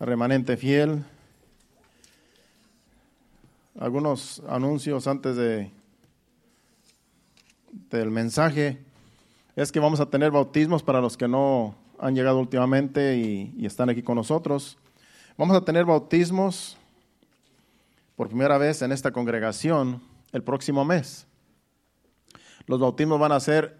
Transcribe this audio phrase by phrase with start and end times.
[0.00, 1.04] remanente fiel.
[3.78, 5.70] Algunos anuncios antes de
[7.90, 8.78] del mensaje
[9.54, 13.90] es que vamos a tener bautismos para los que no han llegado últimamente y, están
[13.90, 14.78] aquí con nosotros.
[15.36, 16.76] Vamos a tener bautismos
[18.16, 20.00] por primera vez en esta congregación
[20.32, 21.26] el próximo mes.
[22.66, 23.76] Los bautismos van a ser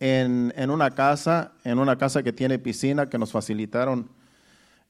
[0.00, 4.08] en, en, una casa, en una casa que tiene piscina, que nos facilitaron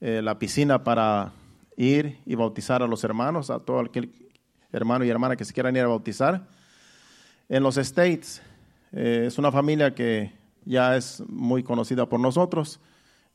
[0.00, 1.32] eh, la piscina para
[1.76, 4.12] ir y bautizar a los hermanos, a todo aquel
[4.72, 6.46] hermano y hermana que se quieran ir a bautizar.
[7.48, 8.42] En los States,
[8.92, 10.32] eh, es una familia que
[10.64, 12.80] ya es muy conocida por nosotros.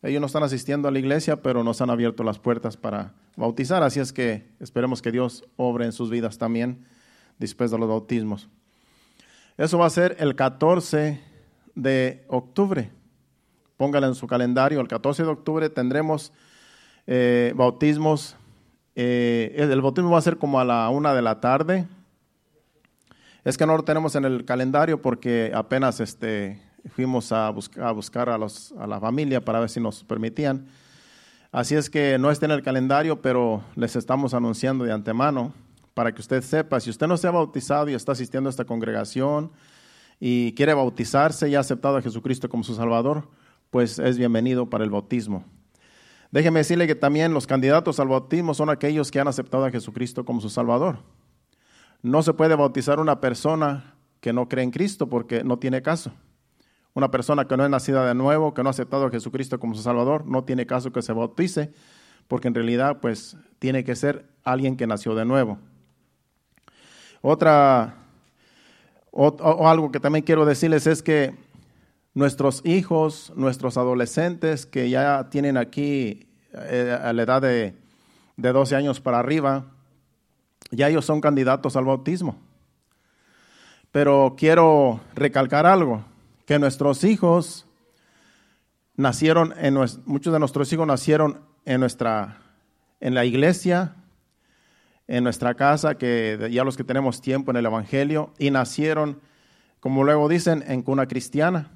[0.01, 3.83] Ellos no están asistiendo a la iglesia, pero nos han abierto las puertas para bautizar,
[3.83, 6.85] así es que esperemos que Dios obre en sus vidas también
[7.39, 8.49] después de los bautismos.
[9.57, 11.21] Eso va a ser el 14
[11.75, 12.91] de octubre.
[13.77, 14.79] Póngala en su calendario.
[14.79, 16.31] El 14 de octubre tendremos
[17.07, 18.35] eh, bautismos.
[18.95, 21.87] Eh, el bautismo va a ser como a la una de la tarde.
[23.43, 26.61] Es que no lo tenemos en el calendario porque apenas este,
[26.95, 30.67] fuimos a, buscar a, buscar a, los, a la familia para ver si nos permitían.
[31.51, 35.53] Así es que no está en el calendario, pero les estamos anunciando de antemano
[35.93, 38.65] para que usted sepa, si usted no se ha bautizado y está asistiendo a esta
[38.65, 39.51] congregación
[40.19, 43.29] y quiere bautizarse y ha aceptado a Jesucristo como su Salvador,
[43.69, 45.45] pues es bienvenido para el bautismo.
[46.33, 50.25] Déjeme decirle que también los candidatos al bautismo son aquellos que han aceptado a Jesucristo
[50.25, 50.97] como su Salvador.
[52.01, 56.11] No se puede bautizar una persona que no cree en Cristo porque no tiene caso.
[56.95, 59.75] Una persona que no es nacida de nuevo, que no ha aceptado a Jesucristo como
[59.75, 61.71] su Salvador, no tiene caso que se bautice
[62.27, 65.59] porque en realidad pues tiene que ser alguien que nació de nuevo.
[67.21, 68.07] Otra,
[69.11, 71.35] o, algo que también quiero decirles es que
[72.13, 77.75] nuestros hijos, nuestros adolescentes que ya tienen aquí eh, a la edad de,
[78.37, 79.65] de 12 años para arriba,
[80.71, 82.37] ya ellos son candidatos al bautismo.
[83.91, 86.03] Pero quiero recalcar algo,
[86.45, 87.65] que nuestros hijos
[88.95, 89.75] nacieron en
[90.05, 92.39] muchos de nuestros hijos nacieron en nuestra
[92.99, 93.95] en la iglesia
[95.07, 99.19] en nuestra casa, que ya los que tenemos tiempo en el Evangelio, y nacieron,
[99.79, 101.71] como luego dicen, en cuna cristiana.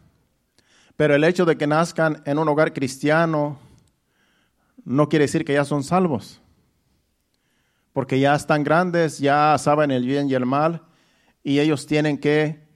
[0.98, 3.60] Pero el hecho de que nazcan en un hogar cristiano
[4.84, 6.42] no quiere decir que ya son salvos,
[7.94, 10.82] porque ya están grandes, ya saben el bien y el mal,
[11.44, 12.68] y ellos tienen que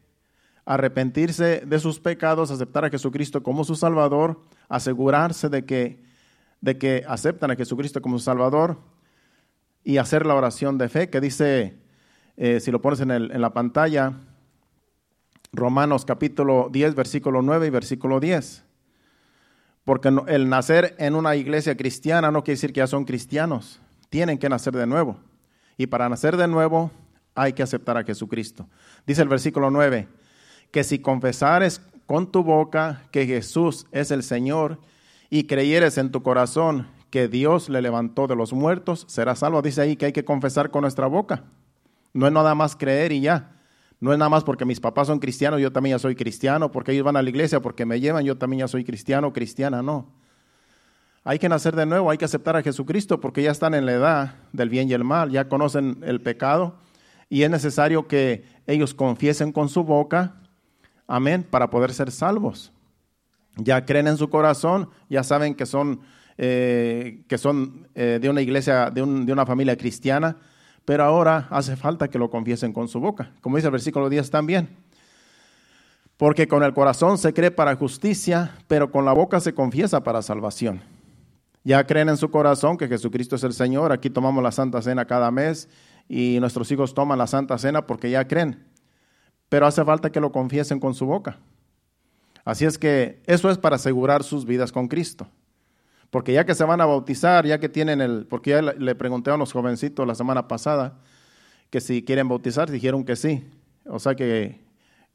[0.65, 4.39] arrepentirse de sus pecados, aceptar a Jesucristo como su Salvador,
[4.69, 6.03] asegurarse de que,
[6.61, 8.79] de que aceptan a Jesucristo como su Salvador
[9.83, 11.75] y hacer la oración de fe, que dice,
[12.37, 14.13] eh, si lo pones en, la pantalla,
[15.53, 18.63] Romanos capítulo 10, versículo 9 y versículo 10.
[19.83, 24.37] Porque el nacer en una iglesia cristiana no quiere decir que ya son cristianos, tienen
[24.37, 25.17] que nacer de nuevo.
[25.77, 26.91] Y para nacer de nuevo
[27.35, 28.67] hay que aceptar a Jesucristo.
[29.05, 30.07] Dice el versículo 9,
[30.71, 34.79] que si confesares con tu boca que Jesús es el Señor
[35.29, 39.61] y creyeres en tu corazón que Dios le levantó de los muertos, será salvo.
[39.61, 41.43] Dice ahí que hay que confesar con nuestra boca.
[42.13, 43.60] No es nada más creer y ya.
[44.01, 46.91] No es nada más porque mis papás son cristianos, yo también ya soy cristiano, porque
[46.91, 50.09] ellos van a la iglesia, porque me llevan, yo también ya soy cristiano, cristiana, no.
[51.23, 53.91] Hay que nacer de nuevo, hay que aceptar a Jesucristo porque ya están en la
[53.93, 56.75] edad del bien y el mal, ya conocen el pecado
[57.29, 60.41] y es necesario que ellos confiesen con su boca,
[61.07, 62.73] amén, para poder ser salvos.
[63.55, 66.01] Ya creen en su corazón, ya saben que son
[66.43, 70.37] eh, que son eh, de una iglesia, de, de, una familia cristiana,
[70.91, 74.29] pero ahora hace falta que lo confiesen con su boca, como dice el versículo 10
[74.29, 74.67] también.
[76.17, 80.21] Porque con el corazón se cree para justicia, pero con la boca se confiesa para
[80.21, 80.81] salvación.
[81.63, 83.93] Ya creen en su corazón que Jesucristo es el Señor.
[83.93, 85.69] Aquí tomamos la Santa Cena cada mes
[86.09, 88.61] y nuestros hijos toman la Santa Cena porque ya creen.
[89.47, 91.37] Pero hace falta que lo confiesen con su boca.
[92.43, 95.25] Así es que eso es para asegurar sus vidas con Cristo.
[96.11, 99.31] Porque ya que se van a bautizar, ya que tienen el, porque ya le pregunté
[99.31, 100.99] a unos jovencitos la semana pasada
[101.71, 103.49] que si quieren bautizar, dijeron que sí.
[103.85, 104.61] O sea que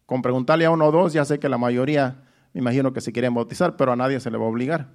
[0.07, 2.25] con preguntarle a uno o dos, ya sé que la mayoría,
[2.55, 4.89] me imagino que se quieren bautizar, pero a nadie se le va a obligar.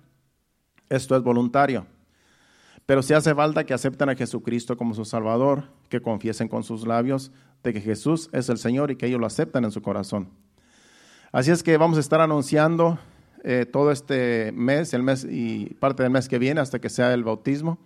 [0.90, 1.86] Esto es voluntario.
[2.88, 6.88] Pero si hace falta que acepten a Jesucristo como su Salvador, que confiesen con sus
[6.88, 7.32] labios
[7.64, 10.30] de que Jesús es el Señor y que ellos lo acepten en su corazón.
[11.32, 12.98] Así es que vamos a estar anunciando
[13.44, 17.14] eh, todo este mes, el mes y parte del mes que viene hasta que sea
[17.14, 17.80] el bautismo.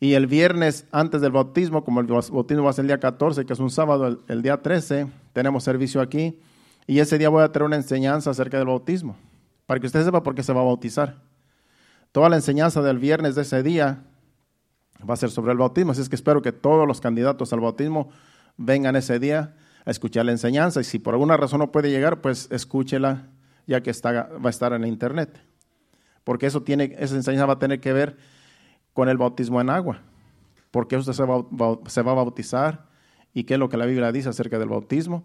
[0.00, 3.44] Y el viernes antes del bautismo, como el bautismo va a ser el día 14,
[3.44, 6.40] que es un sábado, el, día 13, tenemos servicio aquí.
[6.86, 9.16] Y ese día voy a tener una enseñanza acerca del bautismo,
[9.66, 11.22] para que usted sepa por qué se va a bautizar.
[12.10, 14.02] Toda la enseñanza del viernes de ese día
[15.08, 17.60] va a ser sobre el bautismo, así es que espero que todos los candidatos al
[17.60, 18.10] bautismo
[18.56, 19.54] vengan ese día
[19.84, 23.28] a escuchar la enseñanza y si por alguna razón no puede llegar, pues escúchela
[23.66, 25.40] ya que está, va a estar en internet.
[26.24, 28.16] Porque eso tiene, esa enseñanza va a tener que ver
[28.92, 30.00] con el bautismo en agua.
[30.70, 31.44] Porque usted se va,
[31.86, 32.86] se va a bautizar
[33.34, 35.24] y qué es lo que la Biblia dice acerca del bautismo.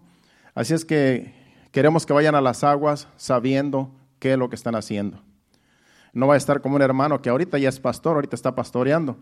[0.54, 1.34] Así es que
[1.70, 5.22] queremos que vayan a las aguas sabiendo qué es lo que están haciendo.
[6.12, 9.18] No va a estar como un hermano que ahorita ya es pastor, ahorita está pastoreando.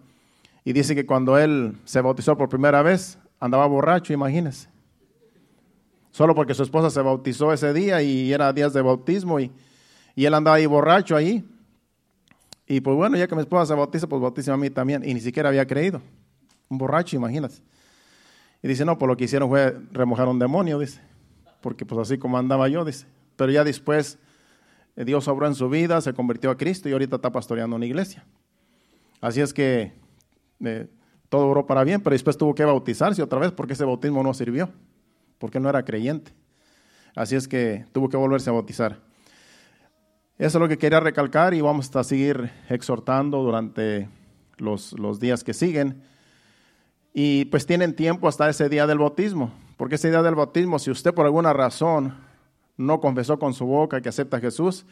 [0.65, 4.69] Y dice que cuando él se bautizó por primera vez, andaba borracho, imagínense.
[6.17, 9.53] Solo porque su esposa se bautizó ese día y era días de bautismo y,
[10.17, 11.47] él andaba ahí borracho ahí.
[12.67, 15.05] Y pues bueno, ya que mi esposa se bautiza, pues bautiza a mí también.
[15.05, 16.01] Y ni siquiera había creído.
[16.71, 17.57] Un borracho, imagínate.
[18.63, 21.03] Y dice, no, pues lo que hicieron fue remojar un demonio, dice.
[21.61, 23.05] Porque pues así como andaba yo, dice.
[23.37, 24.19] Pero ya después
[24.97, 27.85] eh, Dios obró en su vida, se convirtió a Cristo y ahorita está pastoreando una
[27.85, 28.25] iglesia.
[29.21, 29.93] Así es que
[30.65, 30.89] eh,
[31.29, 34.33] todo obró para bien, pero después tuvo que bautizarse otra vez porque ese bautismo no
[34.33, 34.71] sirvió
[35.39, 36.33] porque no era creyente.
[37.15, 39.01] Así es que tuvo que volverse a bautizar.
[40.39, 44.09] Eso es lo que quería recalcar y vamos a seguir exhortando durante
[44.59, 46.03] los, los días que siguen.
[47.15, 50.91] Y pues tienen tiempo hasta ese día del bautismo, porque ese día del bautismo, si
[50.91, 52.15] usted por alguna razón
[52.77, 54.85] no confesó con su boca que acepta a Jesús,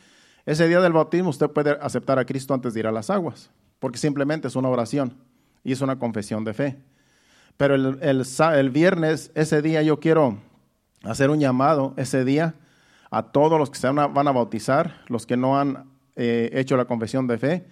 [0.47, 3.51] ese día del bautismo usted puede aceptar a Cristo antes de ir a las aguas,
[3.79, 5.19] porque simplemente es una oración
[5.63, 6.79] y es una confesión de fe.
[7.57, 10.39] Pero el, el, viernes, ese día, yo quiero
[11.03, 12.55] hacer un llamado ese día
[13.11, 15.85] a todos los que se van a, bautizar, los que no han
[16.17, 17.67] eh, hecho la confesión de fe,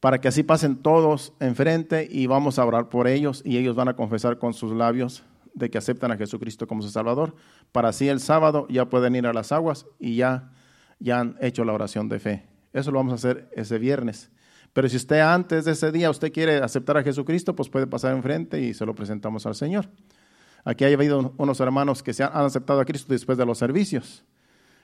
[0.00, 3.88] para que así pasen todos enfrente y vamos a orar por ellos y ellos van
[3.88, 5.22] a confesar con sus labios
[5.54, 7.34] de que aceptan a Jesucristo como su Salvador,
[7.72, 10.52] para así el sábado ya pueden ir a las aguas y ya,
[10.98, 12.46] ya han hecho la oración de fe.
[12.72, 14.30] Eso lo vamos a hacer ese viernes.
[14.72, 18.14] Pero si usted antes de ese día usted quiere aceptar a Jesucristo, pues puede pasar
[18.14, 19.88] enfrente y se lo presentamos al Señor.
[20.64, 24.24] Aquí ha habido unos hermanos que se han, aceptado a Cristo después de los servicios.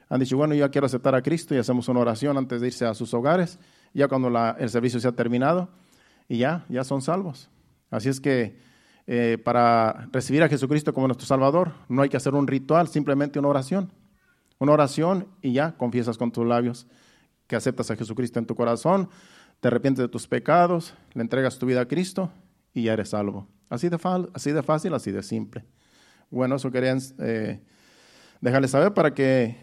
[0.09, 2.87] Han dicho, bueno, yo quiero aceptar a Cristo y hacemos una oración antes de irse
[2.87, 3.59] a sus hogares,
[3.93, 5.71] ya cuando el servicio se ha terminado,
[6.29, 7.51] y ya, ya son salvos.
[7.91, 8.57] Así es que
[9.07, 13.39] eh, para recibir a Jesucristo como nuestro Salvador, no hay que hacer un ritual, simplemente
[13.39, 13.91] una oración.
[14.59, 16.87] Una oración y ya confiesas con tus labios
[17.49, 19.09] que aceptas a Jesucristo en tu corazón,
[19.63, 22.33] te arrepientes de tus pecados, le entregas tu vida a Cristo
[22.75, 23.47] y ya eres salvo.
[23.71, 25.65] Así de, fácil, así de simple.
[26.31, 27.61] Bueno, eso querían eh,
[28.41, 29.57] dejarles saber para que,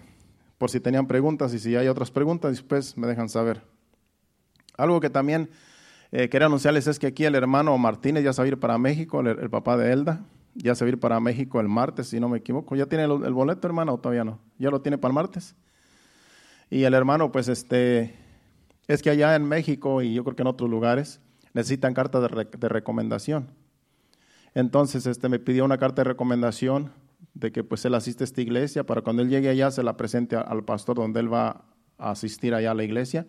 [0.58, 3.62] por si tenían preguntas y si hay otras preguntas, después me dejan saber.
[4.78, 5.50] Algo que también
[6.14, 8.78] eh, quería anunciarles es que aquí el hermano Martínez ya se va a ir para
[8.78, 10.24] México, el, papá de Elda,
[10.56, 12.74] ya se va a ir para México el martes, si no me equivoco.
[12.78, 14.40] ¿Ya tiene el, el boleto, hermano, o todavía no?
[14.58, 15.58] ¿Ya lo tiene para el martes?
[16.70, 18.29] Y el hermano, pues, este,
[18.90, 21.22] es que allá en México y yo creo que en otros lugares
[21.54, 23.52] necesitan cartas de, recomendación.
[24.56, 26.92] Entonces este, me pidió una carta de recomendación
[27.36, 29.96] de que pues él asiste a esta iglesia para cuando él llegue allá se la
[29.96, 31.66] presente al pastor donde él va
[32.00, 33.28] a asistir allá a la iglesia.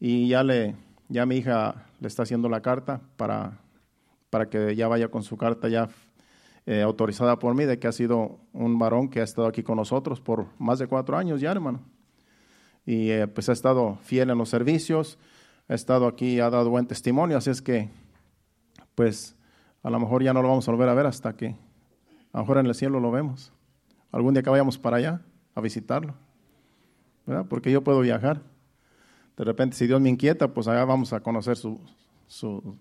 [0.00, 0.74] Y ya, le,
[1.08, 3.60] ya mi hija le está haciendo la carta para,
[4.30, 5.90] para que ya vaya con su carta ya
[6.66, 9.76] eh, autorizada por mí de que ha sido un varón que ha estado aquí con
[9.76, 11.95] nosotros por más de cuatro años ya, hermano
[12.86, 15.18] y eh, pues ha estado fiel en los servicios,
[15.68, 17.90] ha estado aquí, ha dado buen testimonio, así es que
[18.94, 19.34] pues
[19.82, 21.48] a lo mejor ya no lo vamos a volver a ver hasta que
[22.32, 23.52] a lo mejor en el cielo lo vemos.
[24.12, 25.20] Algún día que vayamos para allá
[25.54, 26.14] a visitarlo,
[27.26, 27.46] ¿verdad?
[27.48, 28.40] Porque yo puedo viajar.
[29.36, 31.80] De repente, si Dios me inquieta, pues allá vamos a conocer su,
[32.26, 32.76] su,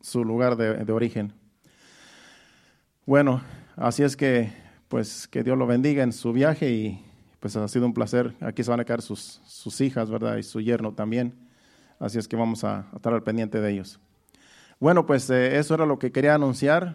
[0.00, 1.32] su lugar de, de origen.
[3.06, 3.42] Bueno,
[3.76, 4.52] así es que,
[4.88, 7.11] pues que Dios lo bendiga en su viaje y
[7.42, 8.36] pues ha sido un placer.
[8.40, 10.36] Aquí se van a quedar sus, sus hijas, ¿verdad?
[10.36, 11.34] Y su yerno también.
[11.98, 13.98] Así es que vamos a, estar al pendiente de ellos.
[14.78, 16.94] Bueno, pues eh, eso era lo que quería anunciar.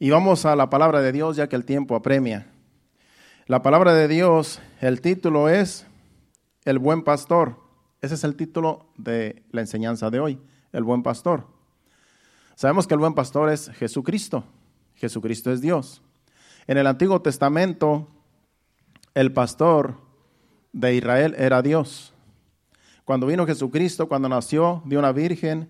[0.00, 2.48] Y vamos a la palabra de Dios, ya que el tiempo apremia.
[3.46, 5.86] La palabra de Dios, el título es
[6.64, 7.60] El buen pastor.
[8.02, 10.40] Ese es el título de la enseñanza de hoy,
[10.72, 11.46] el buen pastor.
[12.56, 14.42] Sabemos que el buen pastor es Jesucristo.
[14.96, 16.02] Jesucristo es Dios.
[16.66, 18.08] En el Antiguo Testamento,
[19.18, 19.96] el pastor
[20.72, 22.14] de Israel era Dios.
[23.04, 25.68] Cuando vino Jesucristo, cuando nació de una virgen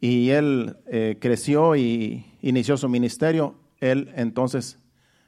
[0.00, 4.78] y él eh, creció y inició su ministerio, él entonces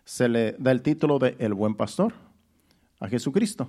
[0.06, 2.14] se le da el título de el buen pastor
[2.98, 3.68] a Jesucristo.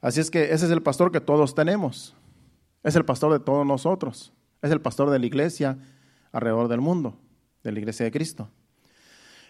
[0.00, 2.16] Así es que ese es el pastor que todos tenemos.
[2.82, 4.32] Es el pastor de todos nosotros.
[4.60, 5.78] Es el pastor de la iglesia
[6.32, 7.16] alrededor del mundo,
[7.62, 8.48] de la iglesia de Cristo.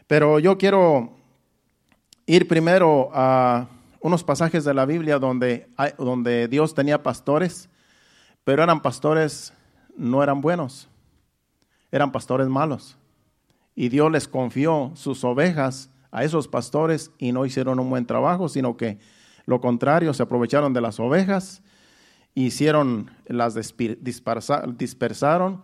[0.06, 1.23] Pero yo quiero
[2.26, 3.68] ir primero a
[4.00, 7.68] unos pasajes de la Biblia donde, donde Dios tenía pastores,
[8.44, 9.52] pero eran pastores,
[9.96, 10.88] no eran buenos,
[11.90, 12.96] eran pastores malos.
[13.74, 18.48] Y Dios les confió sus ovejas a esos pastores y no hicieron un buen trabajo,
[18.48, 18.98] sino que
[19.46, 21.62] lo contrario, se aprovecharon de las ovejas,
[22.34, 25.62] hicieron, las dispersaron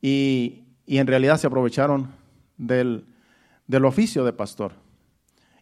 [0.00, 2.12] y, y en realidad se aprovecharon
[2.56, 3.06] del,
[3.66, 4.72] del oficio de pastor.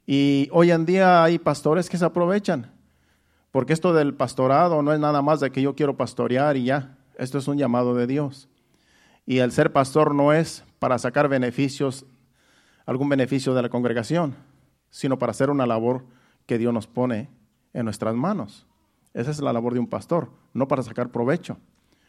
[0.07, 2.71] Y hoy en día hay pastores que se aprovechan,
[3.51, 6.99] porque esto del pastorado no es nada más de que yo quiero pastorear y ya,
[7.17, 8.49] esto es un llamado de Dios.
[9.27, 12.05] Y el ser pastor no es para sacar beneficios,
[12.85, 14.37] algún beneficio de la congregación,
[14.91, 16.05] sino para hacer una labor
[16.47, 17.31] que Dios nos pone
[17.73, 18.67] en nuestras manos.
[19.15, 21.57] Esa es la labor de un pastor, no para sacar provecho.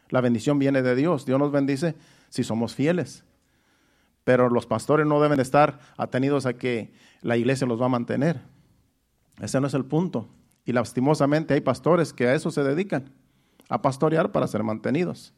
[0.09, 1.25] La bendición viene de Dios.
[1.25, 1.95] Dios nos bendice
[2.29, 3.23] si somos fieles.
[4.25, 6.91] Pero los pastores no deben estar atenidos a que
[7.21, 8.41] la iglesia los va a mantener.
[9.39, 10.27] Ese no es el punto.
[10.65, 13.13] Y lastimosamente hay pastores que a eso se dedican,
[13.69, 15.33] a pastorear para ser mantenidos.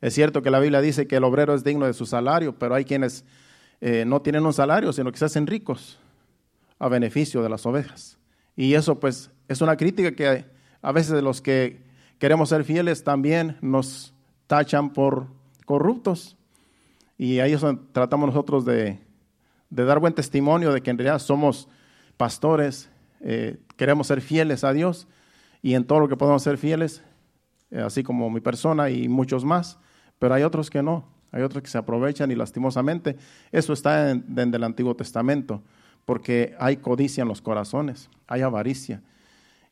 [0.00, 2.74] Es cierto que la Biblia dice que el obrero es digno de su salario, pero
[2.74, 3.24] hay quienes
[3.80, 5.98] eh, no tienen un salario, sino que se hacen ricos
[6.78, 8.18] a beneficio de las ovejas.
[8.56, 10.44] Y eso pues es una crítica que
[10.82, 11.82] a veces los que
[12.18, 14.12] queremos ser fieles también nos
[14.46, 15.28] tachan por
[15.64, 16.36] corruptos.
[17.22, 17.54] Y ahí
[17.92, 18.98] tratamos nosotros de,
[19.70, 21.68] dar buen testimonio de que en realidad somos
[22.16, 25.06] pastores, eh, queremos ser fieles a Dios
[25.62, 27.00] y en todo lo que podemos ser fieles,
[27.70, 29.78] eh, así como mi persona y muchos más,
[30.18, 33.16] pero hay otros que no, hay otros que se aprovechan y lastimosamente
[33.52, 35.62] eso está en, en el Antiguo Testamento,
[36.04, 39.00] porque hay codicia en los corazones, hay avaricia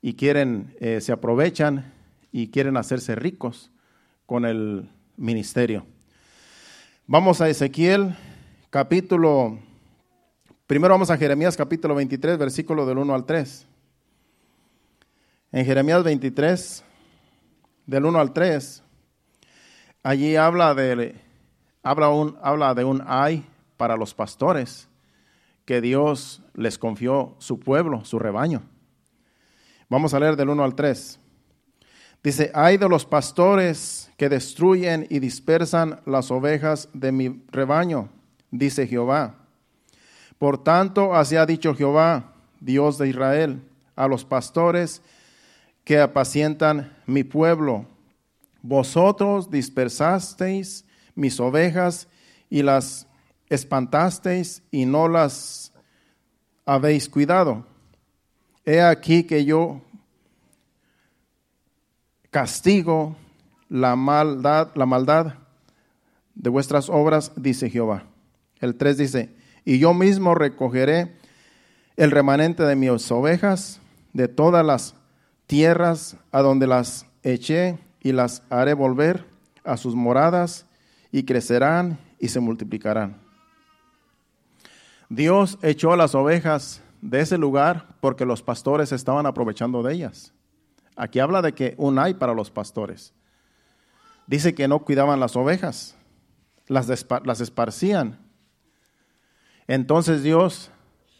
[0.00, 1.92] y quieren, eh, se aprovechan
[2.30, 3.72] y quieren hacerse ricos
[4.24, 5.84] con el ministerio.
[7.12, 8.14] Vamos a Ezequiel
[8.70, 9.58] capítulo,
[10.68, 13.66] primero vamos a Jeremías capítulo 23, versículo del 1 al 3.
[15.50, 16.84] En Jeremías 23,
[17.84, 18.84] del 1 al 3,
[20.04, 21.16] allí habla de,
[21.82, 23.44] habla, un, habla de un ay
[23.76, 24.88] para los pastores
[25.64, 28.62] que Dios les confió su pueblo, su rebaño.
[29.88, 31.18] Vamos a leer del 1 al 3.
[32.22, 38.10] Dice, hay de los pastores que destruyen y dispersan las ovejas de mi rebaño,
[38.50, 39.36] dice Jehová.
[40.38, 43.62] Por tanto, así ha dicho Jehová, Dios de Israel,
[43.96, 45.00] a los pastores
[45.84, 47.86] que apacientan mi pueblo.
[48.62, 50.84] Vosotros dispersasteis
[51.14, 52.06] mis ovejas
[52.50, 53.06] y las
[53.48, 55.72] espantasteis y no las
[56.66, 57.66] habéis cuidado.
[58.64, 59.80] He aquí que yo
[62.30, 63.16] castigo
[63.68, 65.34] la maldad, la maldad
[66.34, 68.04] de vuestras obras, dice Jehová.
[68.60, 69.34] El 3 dice,
[69.64, 71.16] y yo mismo recogeré
[71.96, 73.80] el remanente de mis ovejas
[74.12, 74.94] de todas las
[75.46, 79.26] tierras a donde las eché y las haré volver
[79.64, 80.66] a sus moradas
[81.12, 83.16] y crecerán y se multiplicarán.
[85.08, 90.32] Dios echó las ovejas de ese lugar porque los pastores estaban aprovechando de ellas.
[91.00, 93.14] Aquí habla de que un hay para los pastores.
[94.26, 95.96] Dice que no cuidaban las ovejas,
[96.68, 98.18] las, las esparcían.
[99.66, 100.70] Entonces Dios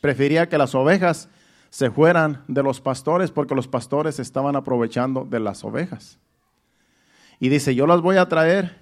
[0.02, 1.30] prefería que las ovejas
[1.70, 6.18] se fueran de los pastores porque los pastores estaban aprovechando de las ovejas.
[7.38, 8.76] Y dice, yo las voy a traer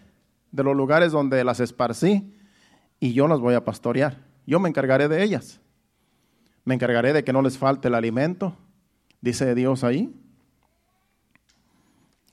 [0.50, 2.34] de los lugares donde las esparcí
[2.98, 4.18] y yo las voy a pastorear.
[4.48, 5.60] Yo me encargaré de ellas.
[6.64, 8.56] Me encargaré de que no les falte el alimento,
[9.20, 10.12] dice Dios ahí.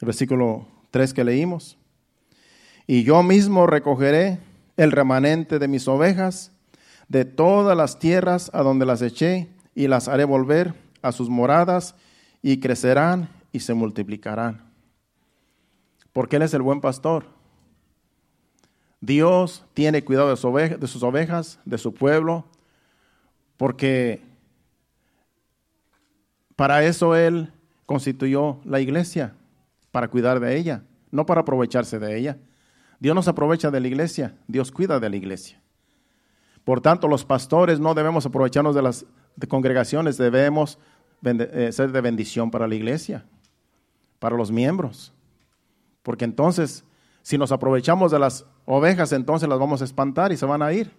[0.02, 1.78] Versículo 3 que leímos.
[2.88, 4.40] Y yo mismo recogeré
[4.78, 6.52] el remanente de mis ovejas
[7.08, 11.96] de todas las tierras a donde las eché y las haré volver a sus moradas
[12.42, 14.62] y crecerán y se multiplicarán.
[16.14, 17.28] Porque Él es el buen pastor.
[19.02, 22.46] Dios tiene cuidado de, de sus ovejas, de su pueblo,
[23.58, 24.22] porque
[26.56, 27.52] para eso Él
[27.86, 29.36] constituyó la iglesia,
[29.96, 32.38] para cuidar de ella, no para aprovecharse de ella.
[33.00, 35.62] Dios no se aprovecha de la iglesia, Dios cuida de la iglesia.
[36.66, 39.06] Por tanto, los pastores no debemos aprovecharnos de las
[39.48, 40.80] congregaciones, debemos
[41.24, 43.24] eh, ser de bendición para la iglesia,
[44.20, 45.14] para los miembros.
[46.04, 46.84] Porque entonces,
[47.22, 50.74] si nos aprovechamos de las ovejas, entonces las vamos a espantar y se van a
[50.74, 50.92] ir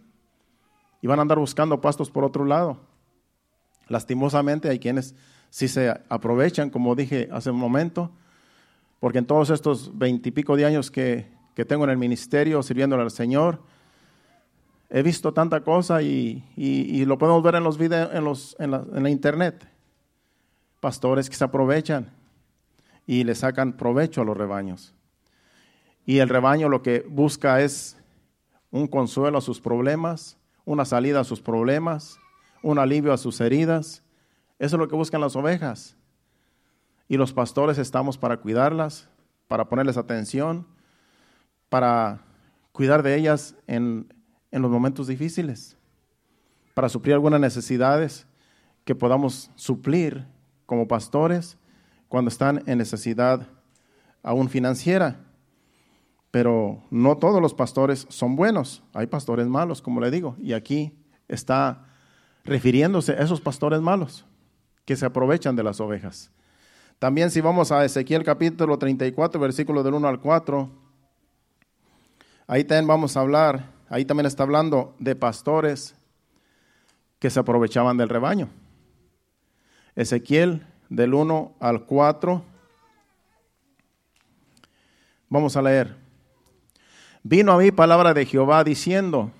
[1.02, 2.80] y van a andar buscando pastos por otro lado.
[3.88, 5.14] Lastimosamente hay quienes
[5.50, 8.10] sí se aprovechan, como dije hace un momento,
[9.00, 11.34] porque en todos estos veintipico de años que,
[11.66, 13.60] tengo en el ministerio sirviéndole al Señor,
[14.90, 19.10] he visto tanta cosa y, lo podemos ver en los videos, en, los, en, la,
[19.10, 19.68] internet.
[20.80, 22.12] pastores que se aprovechan
[23.06, 24.94] y le sacan provecho a los rebaños.
[26.04, 27.96] Y el rebaño lo que busca es
[28.70, 32.18] un consuelo a sus problemas, una salida a sus problemas,
[32.62, 34.02] un alivio a sus heridas.
[34.58, 35.96] Eso es lo que buscan las ovejas.
[37.08, 39.08] Y los pastores estamos para cuidarlas,
[39.48, 40.66] para ponerles atención,
[41.68, 42.22] para
[42.72, 44.12] cuidar de ellas en,
[44.50, 45.76] en los momentos difíciles,
[46.74, 48.26] para suplir algunas necesidades
[48.84, 50.26] que podamos suplir
[50.66, 51.58] como pastores
[52.08, 53.46] cuando están en necesidad
[54.22, 55.20] aún financiera.
[56.30, 60.92] Pero no todos los pastores son buenos, hay pastores malos, como le digo, y aquí
[61.28, 61.86] está
[62.44, 64.26] refiriéndose a esos pastores malos
[64.84, 66.30] que se aprovechan de las ovejas.
[66.98, 70.70] También si vamos a Ezequiel capítulo 34, versículo del 1 al 4,
[72.46, 75.94] ahí también vamos a hablar, ahí también está hablando de pastores
[77.18, 78.48] que se aprovechaban del rebaño.
[79.94, 82.42] Ezequiel del 1 al 4.
[85.28, 85.96] Vamos a leer.
[87.22, 89.32] Vino a mí palabra de Jehová diciendo,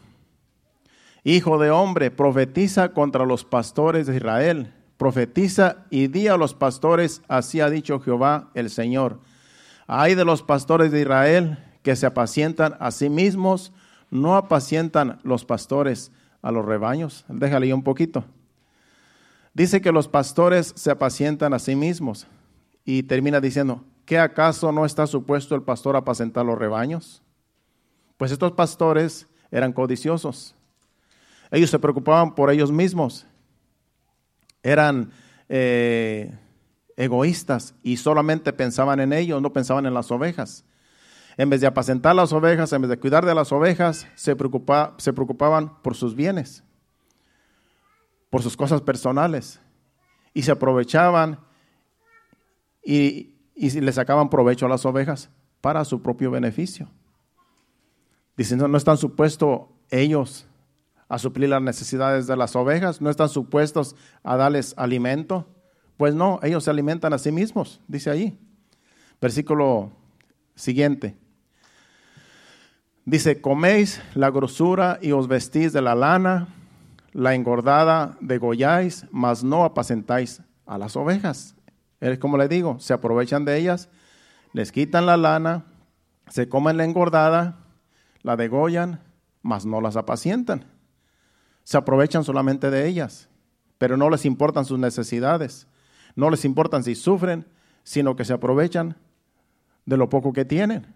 [1.24, 4.75] Hijo de hombre, profetiza contra los pastores de Israel.
[4.96, 9.20] Profetiza y di a los pastores, así ha dicho Jehová el Señor.
[9.86, 13.72] Hay de los pastores de Israel que se apacientan a sí mismos,
[14.10, 16.10] no apacientan los pastores
[16.42, 17.24] a los rebaños.
[17.28, 18.24] Déjale un poquito.
[19.54, 22.26] Dice que los pastores se apacientan a sí mismos
[22.84, 27.22] y termina diciendo, ¿qué acaso no está supuesto el pastor a apacentar los rebaños?
[28.16, 30.54] Pues estos pastores eran codiciosos.
[31.50, 33.26] Ellos se preocupaban por ellos mismos.
[34.66, 35.10] Eran
[35.48, 36.36] eh,
[36.96, 40.64] egoístas y solamente pensaban en ellos, no pensaban en las ovejas.
[41.36, 45.12] En vez de apacentar las ovejas, en vez de cuidar de las ovejas, se, se
[45.12, 46.64] preocupaban por sus bienes
[48.30, 49.60] por sus cosas personales
[50.34, 51.40] y se aprovechaban
[52.84, 55.30] y, y le sacaban provecho a las ovejas
[55.60, 56.90] para su propio beneficio.
[58.36, 60.46] Diciendo, no están supuestos ellos
[61.08, 65.46] a suplir las necesidades de las ovejas, no están supuestos a darles alimento.
[65.96, 68.38] Pues no, ellos se alimentan a sí mismos, dice ahí.
[69.20, 69.92] Versículo
[70.54, 71.16] siguiente.
[73.04, 76.48] Dice, coméis la grosura y os vestís de la lana
[77.16, 81.54] la engordada degolláis, mas no apacentáis a las ovejas.
[81.98, 83.88] Es como le digo, se aprovechan de ellas,
[84.52, 85.64] les quitan la lana,
[86.28, 87.56] se comen la engordada,
[88.20, 89.00] la degollan,
[89.40, 90.66] mas no las apacientan.
[91.66, 93.28] Se aprovechan solamente de ellas,
[93.76, 95.66] pero no les importan sus necesidades,
[96.14, 97.44] no les importan si sufren,
[97.82, 98.96] sino que se aprovechan
[99.84, 100.86] de lo poco que tienen.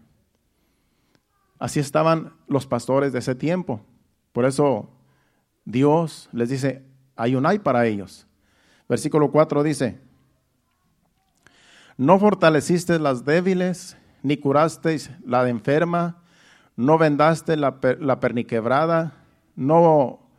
[1.59, 3.81] Así estaban los pastores de ese tiempo.
[4.33, 4.89] Por eso
[5.65, 6.85] Dios les dice,
[7.17, 8.29] hay un hay para ellos.
[8.89, 9.99] Versículo 4 dice,
[11.97, 16.23] no fortaleciste las débiles, ni curasteis la enferma,
[16.77, 19.15] no vendaste la, la perniquebrada,
[19.57, 20.30] no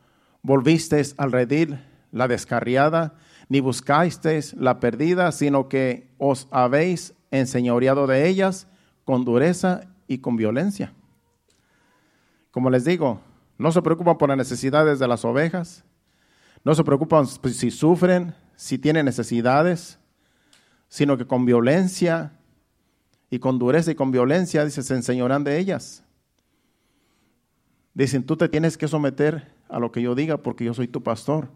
[0.41, 1.79] volvisteis al redil
[2.11, 3.15] la descarriada,
[3.49, 8.67] ni buscasteis la perdida, sino que os habéis enseñoreado de ellas
[9.05, 10.93] con dureza y con violencia.
[12.51, 13.21] Como les digo,
[13.57, 15.83] no se preocupan por las necesidades de las ovejas.
[16.63, 19.99] No se preocupan si sufren, si tienen necesidades,
[20.89, 22.33] sino que con violencia
[23.29, 26.03] y con dureza y con violencia, dice, se enseñarán de ellas.
[27.93, 31.01] Dicen, tú te tienes que someter a lo que yo diga porque yo soy tu
[31.01, 31.49] pastor.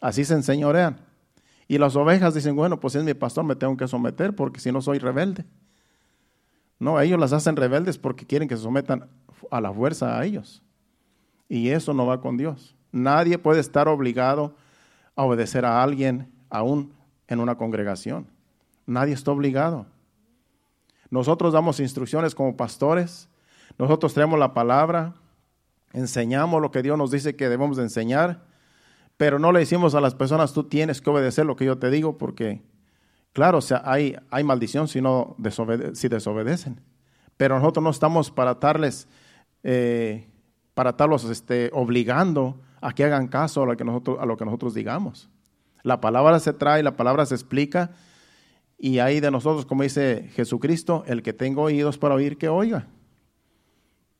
[0.00, 0.96] Así se enseñorean.
[1.68, 4.72] Y las ovejas dicen, bueno, pues es mi pastor, me tengo que someter porque si
[4.72, 5.44] no soy rebelde.
[6.78, 9.08] No, ellos las hacen rebeldes porque quieren que se sometan
[9.50, 10.62] a la fuerza a ellos.
[11.48, 12.74] Y eso no va con Dios.
[12.90, 14.56] Nadie puede estar obligado
[15.14, 16.92] a obedecer a alguien aún
[17.28, 18.26] en una congregación.
[18.86, 19.86] Nadie está obligado.
[21.10, 23.28] Nosotros damos instrucciones como pastores,
[23.78, 25.14] nosotros traemos la palabra,
[25.92, 28.44] enseñamos lo que Dios nos dice que debemos de enseñar,
[29.16, 31.90] pero no le decimos a las personas, tú tienes que obedecer lo que yo te
[31.90, 32.62] digo, porque,
[33.32, 35.36] claro, o sea, hay, hay maldición si, no
[35.94, 36.80] si desobedecen.
[37.36, 39.08] Pero nosotros no estamos para darles
[39.62, 40.28] eh,
[40.74, 44.44] para estarlos este, obligando a que hagan caso a lo que, nosotros, a lo que
[44.44, 45.28] nosotros digamos.
[45.82, 47.90] La palabra se trae, la palabra se explica,
[48.78, 52.88] y hay de nosotros, como dice Jesucristo, el que tenga oídos para oír, que oiga.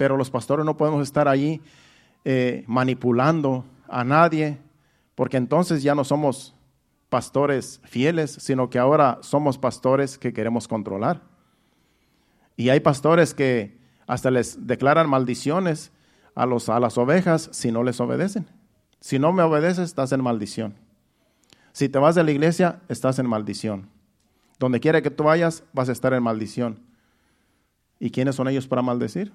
[0.02, 1.60] Pero los pastores no podemos estar allí
[2.24, 4.58] eh, manipulando a nadie,
[5.14, 6.56] porque entonces ya no somos
[7.08, 11.22] pastores fieles, sino que ahora somos pastores que queremos controlar.
[12.56, 15.92] Y hay pastores que hasta les declaran maldiciones
[16.34, 18.48] a, los, a las ovejas si no les obedecen.
[18.98, 20.74] Si no me obedeces, estás en maldición.
[21.70, 23.88] Si te vas de la iglesia, estás en maldición.
[24.58, 26.80] Donde quiera que tú vayas, vas a estar en maldición.
[28.00, 29.32] ¿Y quiénes son ellos para maldecir?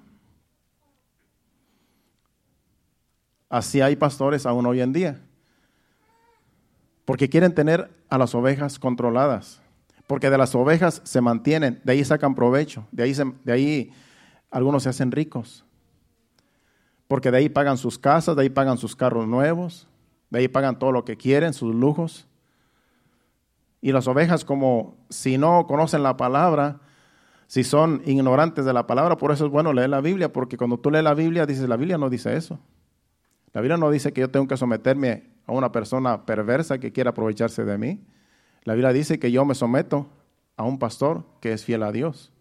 [3.48, 5.20] Así hay pastores aún hoy en día.
[7.04, 9.60] Porque quieren tener a las ovejas controladas.
[10.06, 13.92] Porque de las ovejas se mantienen, de ahí sacan provecho, de ahí, de ahí
[14.50, 15.64] algunos se hacen ricos.
[17.06, 19.86] Porque de ahí pagan sus casas, de ahí pagan sus carros nuevos,
[20.30, 22.26] de ahí pagan todo lo que quieren, sus lujos.
[23.80, 26.80] Y las ovejas, como si no conocen la palabra,
[27.46, 30.78] si son ignorantes de la palabra, por eso es bueno leer la Biblia, porque cuando
[30.78, 32.58] tú lees la Biblia, dices, la Biblia no dice eso.
[33.52, 37.10] La Biblia no dice que yo tengo que someterme a una persona perversa que quiera
[37.10, 38.04] aprovecharse de mí.
[38.64, 40.08] La Biblia dice que yo me someto
[40.56, 42.32] a un pastor que es fiel a Dios.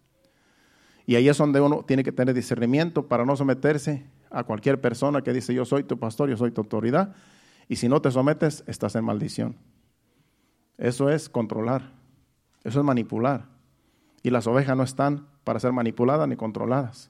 [1.06, 5.22] Y ahí es donde uno tiene que tener discernimiento para no someterse a cualquier persona
[5.22, 7.16] que dice yo soy tu pastor, yo soy tu autoridad.
[7.70, 9.56] Y si no te sometes, estás en maldición.
[10.78, 11.94] Eso es controlar.
[12.66, 13.46] Eso es manipular.
[14.24, 17.10] Y las ovejas no están para ser manipuladas ni controladas.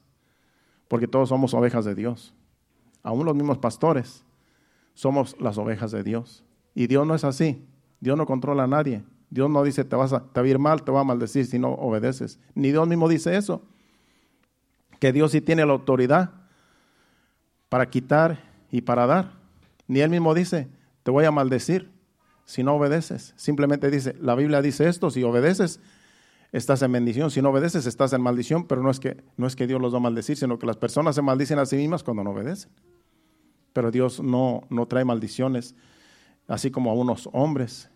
[0.86, 2.34] Porque todos somos ovejas de Dios
[3.08, 4.22] aún los mismos pastores,
[4.92, 6.44] somos las ovejas de Dios.
[6.74, 7.66] Y Dios no es así.
[8.00, 9.02] Dios no controla a nadie.
[9.30, 11.46] Dios no dice te vas a, te va a ir mal, te va a maldecir
[11.46, 12.38] si no obedeces.
[12.54, 13.62] Ni Dios mismo dice eso.
[15.00, 16.32] Que Dios sí tiene la autoridad
[17.70, 19.32] para quitar y para dar.
[19.86, 20.68] Ni Él mismo dice,
[21.02, 21.90] te voy a maldecir
[22.44, 23.32] si no obedeces.
[23.36, 25.80] Simplemente dice, la Biblia dice esto, si obedeces,
[26.52, 27.30] estás en bendición.
[27.30, 29.94] Si no obedeces, estás en maldición, pero no es que, no es que Dios los
[29.94, 32.70] va a maldecir, sino que las personas se maldicen a sí mismas cuando no obedecen.
[33.78, 35.76] Pero Dios no, no trae maldiciones,
[36.48, 37.88] así como a unos hombres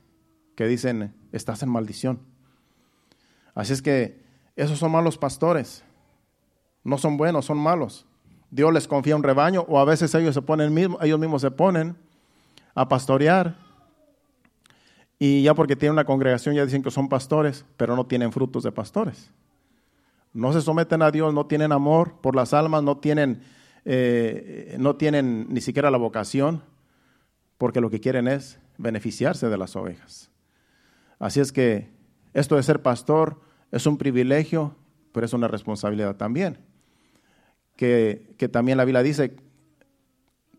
[0.55, 2.21] que dicen, estás en maldición.
[3.53, 4.23] Así es que
[4.55, 5.83] esos son malos pastores.
[6.85, 8.07] No son buenos, son malos.
[8.49, 11.97] Dios les confía un rebaño o a veces ellos se ponen ellos mismos se ponen
[12.77, 13.57] a pastorear
[15.19, 18.63] y ya porque tienen una congregación ya dicen que son pastores, pero no tienen frutos
[18.63, 19.33] de pastores.
[20.33, 23.43] No se someten a Dios, no tienen amor por las almas, no tienen,
[23.85, 26.63] eh, no tienen ni siquiera la vocación,
[27.59, 30.31] porque lo que quieren es beneficiarse de las ovejas.
[31.19, 31.91] Así es que
[32.33, 33.41] esto de ser pastor
[33.71, 34.77] es un privilegio,
[35.13, 36.59] pero es una responsabilidad también.
[37.77, 39.37] Que, que también la Biblia dice,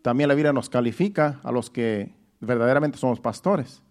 [0.02, 3.82] también la Biblia nos califica a los que verdaderamente somos pastores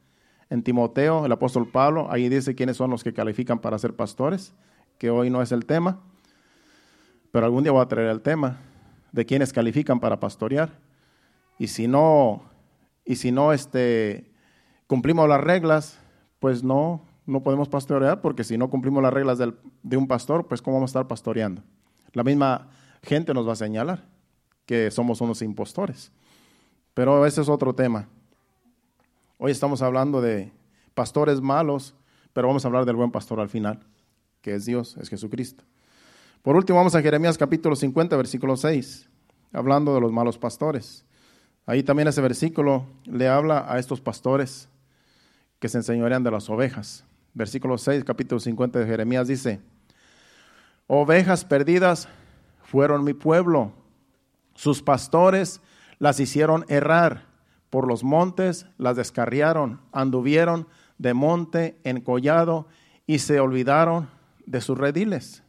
[0.54, 4.54] en Timoteo, el apóstol Pablo, ahí dice quiénes son los que califican para ser pastores,
[5.00, 6.00] que hoy no es el tema,
[7.32, 8.60] pero algún día voy a traer el tema
[9.14, 10.78] de quiénes califican para pastorear.
[11.58, 12.44] Y si no,
[13.06, 14.30] y si no este,
[14.88, 16.00] cumplimos las reglas,
[16.40, 20.62] pues no, no podemos pastorear, porque si no cumplimos las reglas de un pastor, pues
[20.62, 21.64] ¿cómo vamos a estar pastoreando?
[22.12, 22.70] La misma
[23.02, 24.04] gente nos va a señalar
[24.66, 26.12] que somos unos impostores.
[26.94, 28.08] Pero ese es otro tema.
[29.38, 30.52] Hoy estamos hablando de
[30.94, 31.96] pastores malos,
[32.34, 33.80] pero vamos a hablar del buen pastor al final,
[34.42, 35.64] que es Dios, es Jesucristo.
[36.44, 39.10] Por último, vamos a Jeremías capítulo 50, versículo 6,
[39.54, 41.06] hablando de los malos pastores.
[41.66, 44.68] Ahí también ese versículo le habla a estos pastores
[45.60, 47.06] que se enseñorean de las ovejas.
[47.34, 49.62] Versículo 6, capítulo 50 de Jeremías dice,
[50.86, 52.10] ovejas perdidas
[52.62, 53.72] fueron mi pueblo,
[54.54, 55.62] sus pastores
[55.98, 57.26] las hicieron errar
[57.70, 62.68] por los montes, las descarriaron, anduvieron de monte en collado
[63.08, 64.10] y se olvidaron
[64.46, 65.44] de sus rediles.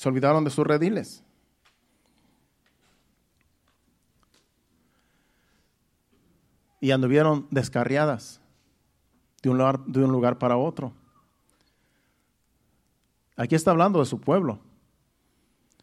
[0.00, 1.22] Se olvidaron de sus rediles.
[6.80, 8.40] Y anduvieron descarriadas
[9.42, 9.58] de un
[10.10, 10.94] lugar, para otro.
[13.36, 14.60] Aquí está hablando de su pueblo.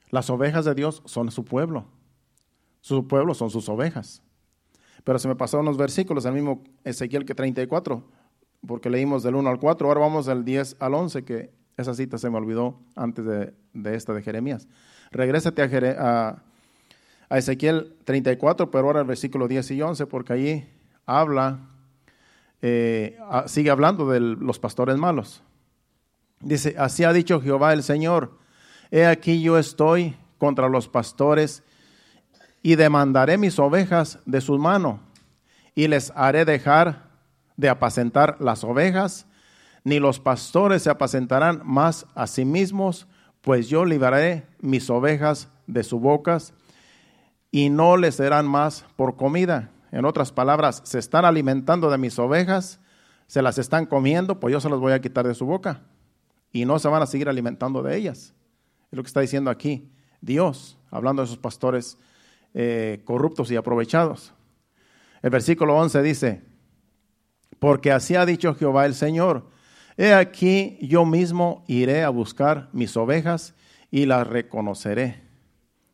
[0.10, 1.86] Las ovejas de Dios son su pueblo.
[2.82, 4.24] Su pueblo son sus ovejas.
[5.04, 8.04] Pero se me pasaron los versículos, el mismo Ezequiel que 34,
[8.66, 12.18] porque leímos del 1 al 4, ahora vamos del 10 al 11, que esa cita
[12.18, 14.68] se me olvidó antes de, esta de Jeremías.
[15.12, 16.42] Regrésate a,
[17.30, 20.68] a, Ezequiel 34, pero ahora el versículo 10 y 11, porque allí
[21.06, 21.60] habla,
[22.64, 25.44] eh, sigue hablando de los pastores malos.
[26.40, 28.38] Dice, así ha dicho Jehová el Señor,
[28.90, 31.64] he aquí yo estoy contra los pastores
[32.64, 35.00] y demandaré mis ovejas de su mano,
[35.76, 37.08] y les haré dejar
[37.56, 39.27] de apacentar las ovejas,
[39.88, 43.08] ni los pastores se apacentarán más a sí mismos,
[43.40, 46.54] pues yo libraré mis ovejas de su bocas,
[47.52, 49.72] y no les serán más por comida.
[49.94, 52.82] En otras palabras, se están alimentando de mis ovejas,
[53.28, 55.84] se las están comiendo, pues yo se las voy a quitar de su boca,
[56.52, 58.34] y no se van a seguir alimentando de ellas.
[58.92, 61.98] Es lo que está diciendo aquí Dios, hablando de esos pastores
[62.54, 64.34] eh, corruptos y aprovechados.
[65.22, 66.42] El versículo 11 dice,
[67.58, 69.56] porque así ha dicho Jehová el Señor,
[69.98, 73.56] he aquí yo mismo iré a buscar mis ovejas
[73.92, 75.24] y las reconoceré.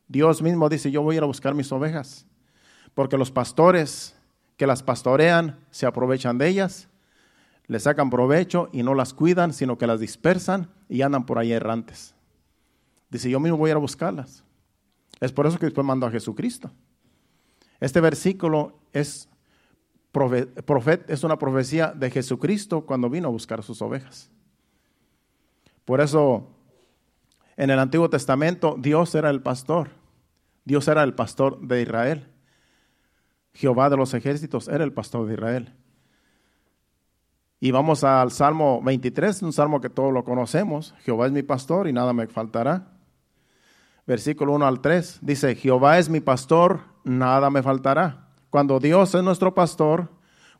[0.08, 2.26] Dios mismo dice, yo voy a ir a buscar mis ovejas,
[2.94, 4.14] porque los pastores
[4.56, 6.88] que las pastorean se aprovechan de ellas,
[7.66, 11.52] le sacan provecho y no las cuidan, sino que las dispersan y andan por ahí
[11.52, 12.14] errantes.
[13.10, 14.44] Dice, yo mismo voy a ir a buscarlas.
[15.20, 16.70] Es por eso que después mando a Jesucristo.
[17.80, 19.28] Este versículo es,
[21.08, 24.30] es una profecía de Jesucristo cuando vino a buscar sus ovejas.
[25.84, 26.48] Por eso
[27.56, 29.90] en el Antiguo Testamento Dios era el pastor.
[30.64, 32.28] Dios era el pastor de Israel.
[33.52, 35.74] Jehová de los ejércitos era el pastor de Israel.
[37.60, 40.94] Y vamos al Salmo 23, un salmo que todos lo conocemos.
[40.98, 42.92] Jehová es mi pastor y nada me faltará.
[44.06, 48.23] Versículo 1 al 3 dice, Jehová es mi pastor, nada me faltará.
[48.54, 50.08] Cuando Dios es nuestro pastor,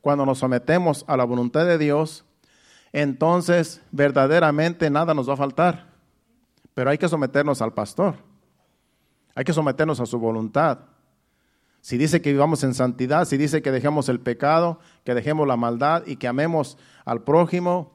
[0.00, 2.24] cuando nos sometemos a la voluntad de Dios,
[2.92, 5.92] entonces verdaderamente nada nos va a faltar.
[6.74, 8.16] Pero hay que someternos al pastor.
[9.36, 10.80] Hay que someternos a su voluntad.
[11.82, 15.56] Si dice que vivamos en santidad, si dice que dejemos el pecado, que dejemos la
[15.56, 17.92] maldad y que amemos al prójimo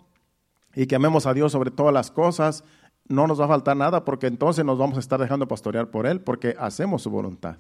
[0.76, 2.64] y que amemos a Dios sobre todas las cosas,
[3.10, 6.08] no nos va a faltar nada porque entonces nos vamos a estar dejando pastorear por
[6.08, 7.58] Él porque hacemos su voluntad.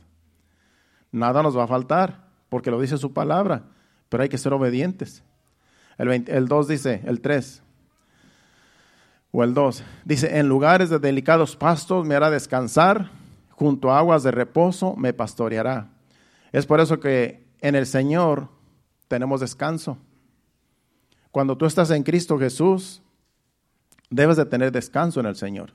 [1.11, 3.63] Nada nos va a faltar porque lo dice su palabra,
[4.09, 5.23] pero hay que ser obedientes.
[5.97, 7.61] El, el 2 dice, el 3,
[9.31, 9.83] o el 2.
[10.05, 13.11] Dice, en lugares de delicados pastos me hará descansar,
[13.51, 15.89] junto a aguas de reposo me pastoreará.
[16.51, 18.49] Es por eso que en el Señor
[19.07, 19.97] tenemos descanso.
[21.31, 23.01] Cuando tú estás en Cristo Jesús,
[24.09, 25.73] debes de tener descanso en el Señor.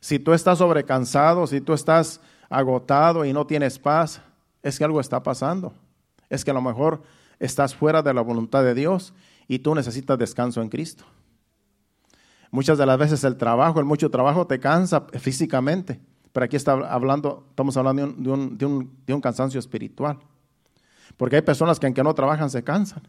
[0.00, 4.22] Si tú estás sobrecansado, si tú estás agotado y no tienes paz,
[4.62, 5.72] es que algo está pasando.
[6.28, 7.02] Es que a lo mejor
[7.38, 9.14] estás fuera de la voluntad de Dios
[9.46, 11.04] y tú necesitas descanso en Cristo.
[12.50, 16.00] Muchas de las veces el trabajo, el mucho trabajo te cansa físicamente,
[16.32, 20.18] pero aquí está hablando, estamos hablando de un, de un, de un cansancio espiritual.
[21.16, 23.02] Porque hay personas que aunque no trabajan se cansan.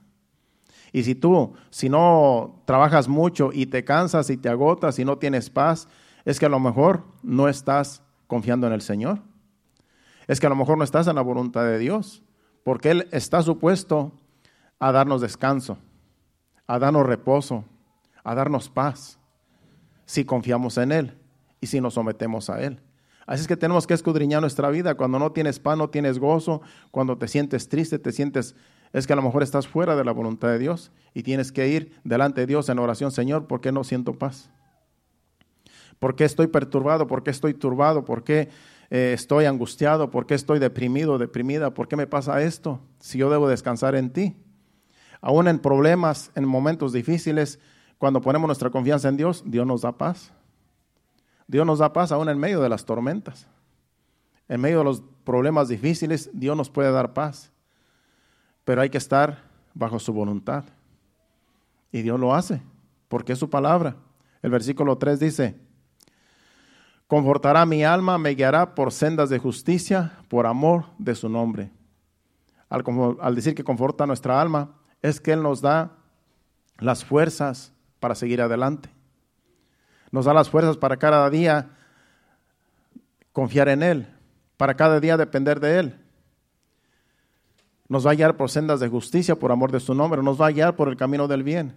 [0.92, 5.18] Y si tú, si no trabajas mucho y te cansas y te agotas y no
[5.18, 5.88] tienes paz,
[6.26, 9.22] es que a lo mejor no estás confiando en el Señor.
[10.30, 12.22] Es que a lo mejor no estás en la voluntad de Dios,
[12.63, 14.12] porque Él está supuesto
[14.78, 15.80] a darnos descanso,
[16.68, 17.65] a darnos reposo,
[18.24, 19.18] a darnos paz
[20.06, 21.18] si confiamos en Él
[21.60, 22.80] y si nos sometemos a Él.
[23.26, 24.94] Así es que tenemos que escudriñar nuestra vida.
[24.94, 26.62] Cuando no tienes pan, no tienes gozo.
[26.92, 28.56] Cuando te sientes triste, te sientes,
[28.94, 31.68] es que a lo mejor estás fuera de la voluntad de Dios y tienes que
[31.70, 33.12] ir delante de Dios en oración.
[33.12, 34.52] Señor, ¿por qué no siento paz?
[35.98, 37.08] ¿Por qué estoy perturbado?
[37.08, 38.06] ¿Por qué estoy turbado?
[38.06, 38.50] ¿Por qué
[38.89, 40.10] eh, estoy angustiado?
[40.10, 41.73] ¿Por qué estoy deprimido, deprimida?
[41.73, 42.80] ¿Por qué me pasa esto?
[42.99, 44.36] Si yo debo descansar en ti.
[45.21, 47.60] Aún en problemas, en momentos difíciles,
[47.97, 50.32] cuando ponemos nuestra confianza en Dios, Dios nos da paz.
[51.47, 53.47] Dios nos da paz aún en medio de las tormentas.
[54.47, 57.52] En medio de los problemas difíciles, Dios nos puede dar paz.
[58.63, 60.63] Pero hay que estar bajo su voluntad.
[61.91, 62.62] Y Dios lo hace,
[63.08, 63.97] porque es su palabra.
[64.41, 65.56] El versículo 3 dice,
[67.10, 71.72] confortará mi alma, me guiará por sendas de justicia, por amor de su nombre.
[72.69, 72.84] Al,
[73.19, 75.98] al decir que conforta nuestra alma, es que Él nos da
[76.78, 78.91] las fuerzas para seguir adelante.
[80.12, 81.72] Nos da las fuerzas para cada día
[83.34, 84.08] confiar en Él,
[84.56, 86.00] para cada día depender de Él.
[87.88, 90.45] Nos va a guiar por sendas de justicia, por amor de su nombre, nos va
[90.45, 91.76] a guiar por el camino del bien.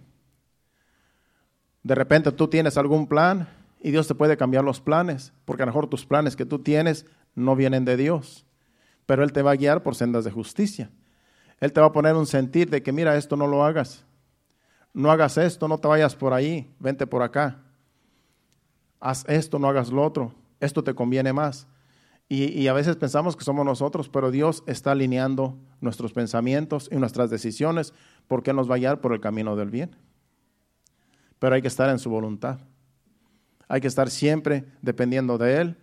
[1.81, 5.67] De repente tú tienes algún plan y Dios te puede cambiar los planes, porque a
[5.67, 8.47] lo mejor tus planes que tú tienes no vienen de Dios,
[9.05, 10.89] pero Él te va a guiar por sendas de justicia.
[11.59, 14.05] Él te va a poner un sentir de que mira, esto no lo hagas
[14.93, 17.59] no hagas esto, no te vayas por ahí, vente por acá.
[18.99, 21.67] Haz esto, no hagas lo otro, esto te conviene más.
[22.29, 27.29] Y, a veces pensamos que somos nosotros, pero Dios está alineando nuestros pensamientos y nuestras
[27.29, 27.93] decisiones
[28.27, 29.95] porque nos va a guiar por el camino del bien.
[31.37, 32.59] Pero hay que estar en su voluntad.
[33.67, 35.77] Hay que estar siempre dependiendo de Él,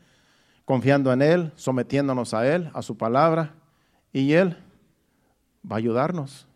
[0.64, 3.54] confiando en Él, sometiéndonos a Él, a su palabra,
[4.12, 4.56] y Él
[5.70, 6.46] va a ayudarnos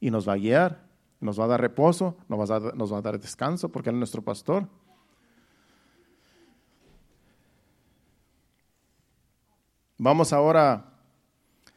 [0.00, 0.84] y nos va a guiar
[1.24, 3.88] nos va a dar reposo, nos va a dar, nos va a dar descanso porque
[3.88, 4.68] Él es nuestro pastor.
[9.96, 10.92] Vamos ahora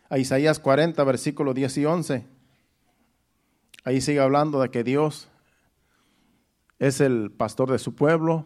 [0.09, 2.27] a Isaías 40, versículos 10 y 11.
[3.85, 5.29] Ahí sigue hablando de que Dios
[6.77, 8.45] es el pastor de su pueblo,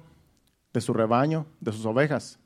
[0.74, 2.40] de su rebaño, de sus ovejas.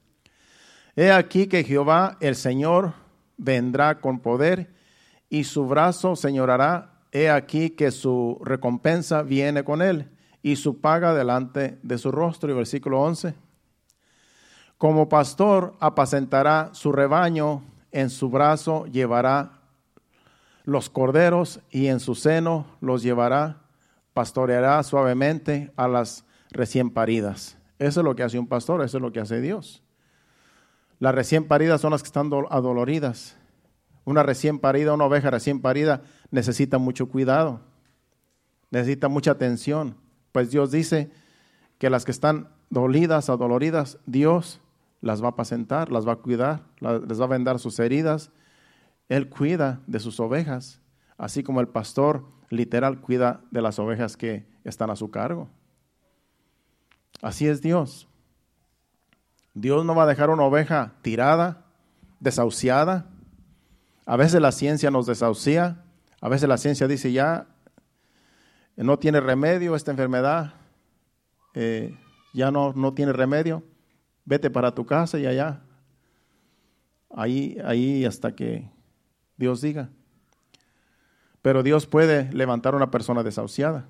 [0.95, 2.93] He aquí que Jehová, el Señor,
[3.37, 4.73] vendrá con poder
[5.29, 6.91] y su brazo señorará.
[7.11, 10.09] He aquí que su recompensa viene con él
[10.41, 12.51] y su paga delante de su rostro.
[12.51, 13.35] Y versículo 11.
[14.77, 19.59] Como pastor apacentará su rebaño, en su brazo llevará
[20.65, 23.61] los corderos y en su seno los llevará,
[24.13, 27.57] pastoreará suavemente a las recién paridas.
[27.79, 29.83] Eso es lo que hace un pastor, eso es lo que hace Dios.
[30.99, 33.37] Las recién paridas son las que están adoloridas.
[34.05, 37.61] Una recién parida, una oveja recién parida necesita mucho cuidado,
[38.71, 39.97] necesita mucha atención.
[40.31, 41.11] Pues Dios dice
[41.79, 44.61] que las que están dolidas, adoloridas, Dios
[45.01, 48.31] las va a apacentar, las va a cuidar, les va a vendar sus heridas.
[49.09, 50.81] Él cuida de sus ovejas,
[51.17, 55.49] así como el pastor literal cuida de las ovejas que están a su cargo.
[57.21, 58.07] Así es Dios.
[59.53, 61.65] Dios no va a dejar una oveja tirada,
[62.19, 63.07] desahuciada.
[64.05, 65.83] A veces la ciencia nos desahucia,
[66.21, 67.47] a veces la ciencia dice ya
[68.83, 70.53] no tiene remedio esta enfermedad,
[71.53, 71.97] eh,
[72.33, 73.63] ya no, no tiene remedio,
[74.25, 75.61] vete para tu casa y allá,
[77.15, 78.69] ahí, ahí hasta que
[79.37, 79.89] Dios diga.
[81.41, 83.87] Pero Dios puede levantar a una persona desahuciada,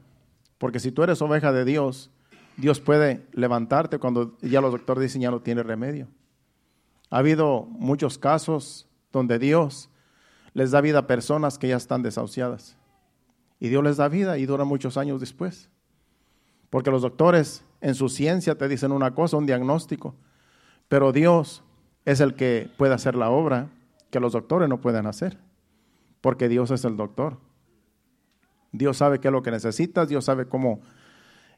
[0.58, 2.12] porque si tú eres oveja de Dios,
[2.58, 6.08] Dios puede levantarte cuando ya los doctores dicen ya no tiene remedio.
[7.10, 9.90] Ha habido muchos casos donde Dios
[10.54, 12.78] les da vida a personas que ya están desahuciadas.
[13.60, 15.70] Y Dios les da vida y duran muchos años después.
[16.70, 20.16] Porque los doctores en su ciencia te dicen una cosa, un diagnóstico,
[20.88, 21.64] pero Dios
[22.06, 23.70] es el que puede hacer la obra
[24.10, 25.38] que los doctores no pueden hacer,
[26.22, 27.38] porque Dios es el doctor.
[28.72, 30.82] Dios sabe qué es lo que necesitas, Dios sabe cómo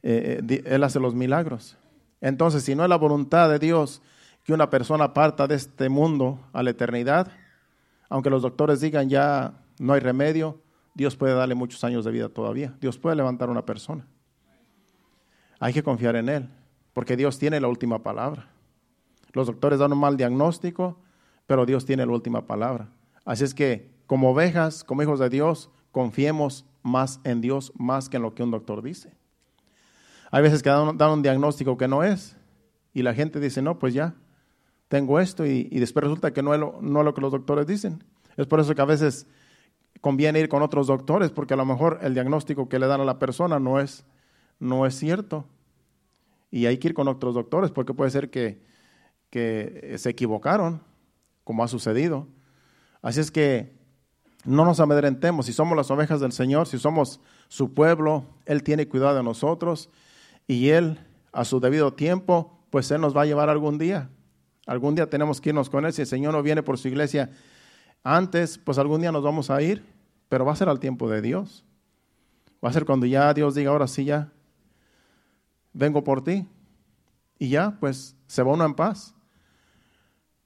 [0.09, 1.77] eh, eh, Él hace los milagros.
[2.21, 4.01] Entonces, si no es la voluntad de Dios
[4.45, 7.29] que una persona parta de este mundo a la eternidad,
[8.07, 10.61] aunque los doctores digan ya no hay remedio,
[10.93, 12.73] Dios puede darle muchos años de vida todavía.
[12.79, 14.07] Dios puede levantar a una persona.
[15.59, 16.49] Hay que confiar en Él,
[16.93, 18.47] porque Dios tiene la última palabra.
[19.33, 20.97] Los doctores dan un mal diagnóstico,
[21.47, 22.87] pero Dios tiene la última palabra.
[23.25, 28.15] Así es que, como ovejas, como hijos de Dios, confiemos más en Dios, más que
[28.15, 29.16] en lo que un doctor dice.
[30.31, 32.35] Hay veces que dan, un diagnóstico que no es
[32.93, 34.15] y la gente dice, no, pues ya,
[34.87, 37.67] tengo esto y, después resulta que no es, lo, no es lo que los doctores
[37.67, 38.03] dicen.
[38.35, 39.27] Es por eso que a veces
[40.01, 43.05] conviene ir con otros doctores porque a lo mejor el diagnóstico que le dan a
[43.05, 44.05] la persona no es,
[44.59, 45.45] no es cierto.
[46.51, 48.61] Y hay que ir con otros doctores porque puede ser que,
[49.29, 50.81] que se equivocaron,
[51.43, 52.27] como ha sucedido.
[53.01, 53.75] Así es que
[54.45, 55.45] no nos amedrentemos.
[55.45, 59.89] Si somos las ovejas del Señor, si somos su pueblo, Él tiene cuidado de nosotros
[60.47, 60.99] y Él,
[61.33, 64.10] a su debido tiempo, pues Él nos va a llevar algún día.
[64.65, 65.93] Algún día tenemos que irnos con Él.
[65.93, 67.29] Si el Señor no viene por su iglesia
[68.03, 69.83] antes, pues algún día nos vamos a ir,
[70.29, 71.65] pero va a ser al tiempo de Dios.
[72.63, 74.31] Va a ser cuando ya Dios diga, ahora sí ya,
[75.73, 76.47] vengo por ti.
[77.38, 79.13] Y ya, pues se va uno en paz.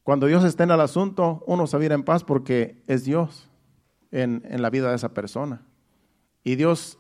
[0.03, 3.05] Cuando Dios esté en el asunto, uno se va a ir en paz porque es
[3.05, 3.49] Dios
[4.09, 5.61] en, en la vida de esa persona.
[6.43, 6.97] Y Dios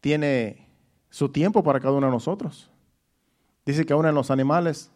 [0.00, 0.67] tiene
[1.10, 2.70] su tiempo para cada uno de nosotros.
[3.64, 4.90] Dice que aún en los animales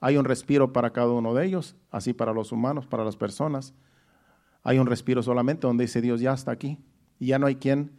[0.00, 3.74] hay un respiro para cada uno de ellos, así para los humanos, para las personas.
[4.62, 6.78] Hay un respiro solamente donde dice Dios ya está aquí
[7.18, 7.98] y ya no hay quien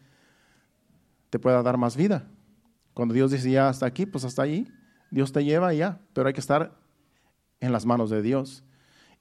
[1.30, 2.28] te pueda dar más vida.
[2.94, 4.68] Cuando Dios dice ya hasta aquí, pues hasta ahí,
[5.10, 6.74] Dios te lleva y ya, pero hay que estar
[7.60, 8.64] en las manos de Dios.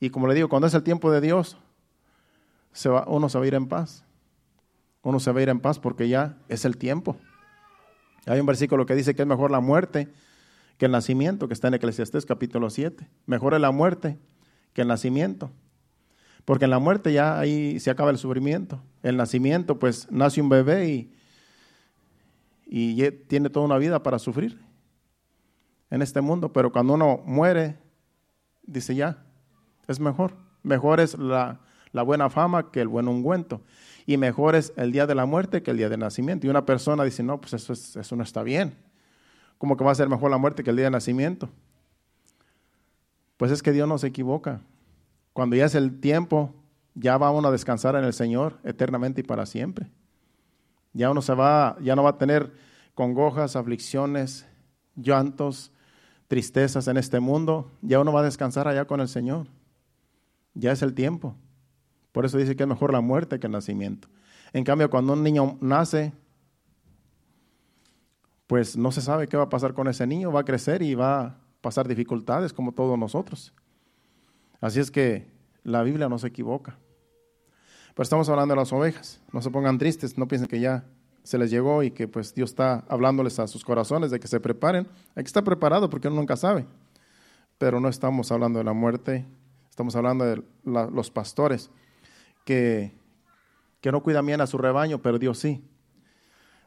[0.01, 1.57] Y como le digo, cuando es el tiempo de Dios,
[3.07, 4.05] uno se va a ir en paz.
[5.03, 7.16] Uno se va a ir en paz porque ya es el tiempo.
[8.27, 10.09] Hay un versículo que dice que es mejor la muerte
[10.79, 13.09] que el nacimiento, que está en Eclesiastés capítulo 7.
[13.27, 14.19] Mejor es la muerte
[14.73, 15.51] que el nacimiento.
[16.45, 18.83] Porque en la muerte ya ahí se acaba el sufrimiento.
[19.03, 21.15] El nacimiento, pues nace un bebé y,
[22.67, 24.61] y tiene toda una vida para sufrir
[25.91, 26.53] en este mundo.
[26.53, 27.77] Pero cuando uno muere,
[28.63, 29.25] dice ya,
[29.89, 30.37] es mejor.
[30.63, 31.61] Mejor es la,
[31.93, 33.62] la buena fama que el buen ungüento
[34.07, 36.46] y mejor es el día de la muerte que el día del nacimiento.
[36.46, 38.74] Y una persona dice, no, pues eso, eso no está bien.
[39.59, 41.48] ¿Cómo que va a ser mejor la muerte que el día de nacimiento?
[43.36, 44.61] Pues es que Dios no se equivoca.
[45.32, 46.55] Cuando ya es el tiempo,
[46.94, 49.90] ya va uno a descansar en el Señor eternamente y para siempre.
[50.92, 52.53] Ya uno se va, ya no va a tener
[52.94, 54.46] congojas, aflicciones,
[54.94, 55.72] llantos,
[56.28, 57.70] tristezas en este mundo.
[57.80, 59.46] Ya uno va a descansar allá con el Señor.
[60.55, 61.34] Ya es el tiempo.
[62.13, 64.09] Por eso dice que es mejor la muerte que el nacimiento.
[64.53, 66.13] En cambio, cuando un niño nace,
[68.47, 70.95] pues no se sabe qué va a pasar con ese niño, va a crecer y
[70.95, 73.55] va a pasar dificultades como todos nosotros.
[74.61, 75.27] Así es que
[75.65, 76.77] la Biblia no se equivoca.
[77.95, 79.21] Pero estamos hablando de las ovejas.
[79.33, 80.85] No se pongan tristes, no piensen que ya
[81.23, 84.41] se les llegó y que pues Dios está hablándoles a sus corazones de que se
[84.41, 84.87] preparen.
[85.15, 86.67] Hay que estar preparado porque uno nunca sabe.
[87.59, 89.25] Pero no estamos hablando de la muerte,
[89.71, 91.71] estamos hablando de los pastores
[92.45, 92.93] que,
[93.80, 95.64] que no cuidan bien a su rebaño, pero Dios sí.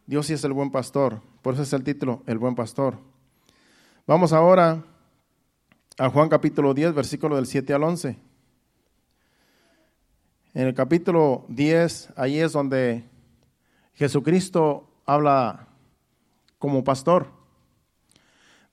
[0.05, 1.21] Dios sí es el buen pastor.
[1.41, 2.97] Por eso es el título, el buen pastor.
[4.07, 4.83] Vamos ahora
[5.97, 8.17] a Juan capítulo 10, versículo del 7 al 11.
[10.53, 13.03] En el capítulo 10, ahí es donde
[13.93, 15.67] Jesucristo habla
[16.59, 17.27] como pastor.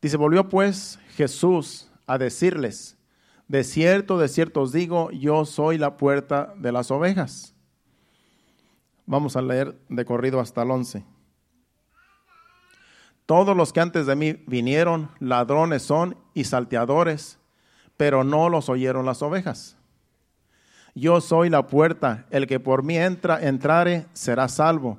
[0.01, 2.97] Dice, volvió pues Jesús a decirles,
[3.53, 7.55] de cierto, de cierto os digo, yo soy la puerta de las ovejas.
[9.05, 11.05] Vamos a leer de corrido hasta el 11.
[13.27, 17.39] Todos los que antes de mí vinieron, ladrones son y salteadores,
[17.99, 19.77] pero no los oyeron las ovejas.
[20.95, 24.99] Yo soy la puerta, el que por mí entra, entrare será salvo,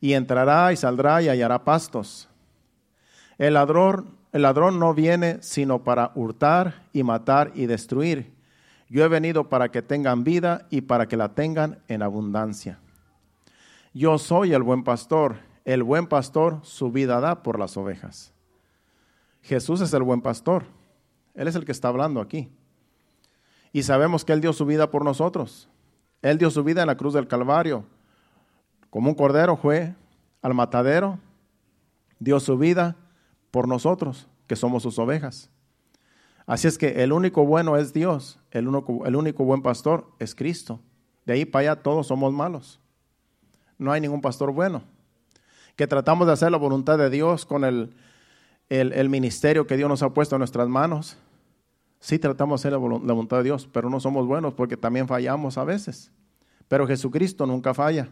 [0.00, 2.30] y entrará y saldrá y hallará pastos.
[3.36, 8.32] El ladrón, el ladrón no viene sino para hurtar y matar y destruir.
[8.88, 12.78] Yo he venido para que tengan vida y para que la tengan en abundancia.
[13.92, 18.32] Yo soy el buen pastor, el buen pastor su vida da por las ovejas.
[19.42, 20.64] Jesús es el buen pastor,
[21.34, 22.50] Él es el que está hablando aquí.
[23.72, 25.68] Y sabemos que Él dio su vida por nosotros.
[26.22, 27.84] Él dio su vida en la cruz del Calvario.
[28.90, 29.94] Como un cordero fue
[30.42, 31.18] al matadero,
[32.18, 32.96] dio su vida
[33.50, 35.50] por nosotros, que somos sus ovejas.
[36.46, 40.34] Así es que el único bueno es Dios, el único, el único buen pastor es
[40.34, 40.80] Cristo.
[41.24, 42.80] De ahí para allá todos somos malos.
[43.78, 44.82] No hay ningún pastor bueno.
[45.76, 47.94] Que tratamos de hacer la voluntad de Dios con el,
[48.68, 51.16] el, el ministerio que Dios nos ha puesto en nuestras manos
[52.00, 52.78] Sí tratamos de hacer la
[53.12, 56.10] voluntad de Dios, pero no somos buenos porque también fallamos a veces.
[56.66, 58.08] Pero Jesucristo nunca falla.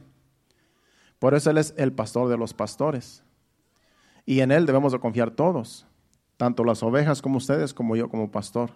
[1.18, 3.24] Por eso Él es el pastor de los pastores.
[4.28, 5.86] Y en Él debemos de confiar todos,
[6.36, 8.72] tanto las ovejas como ustedes, como yo como pastor.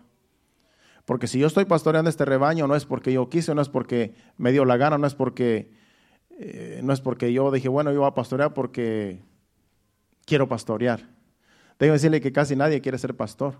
[1.04, 4.14] Porque si yo estoy pastoreando este rebaño, no es porque yo quise, no es porque
[4.38, 5.70] me dio la gana, no es porque,
[6.38, 9.20] eh, no es porque yo dije, bueno, yo voy a pastorear porque
[10.24, 11.06] quiero pastorear.
[11.78, 13.56] Que decirle que casi nadie quiere ser pastor.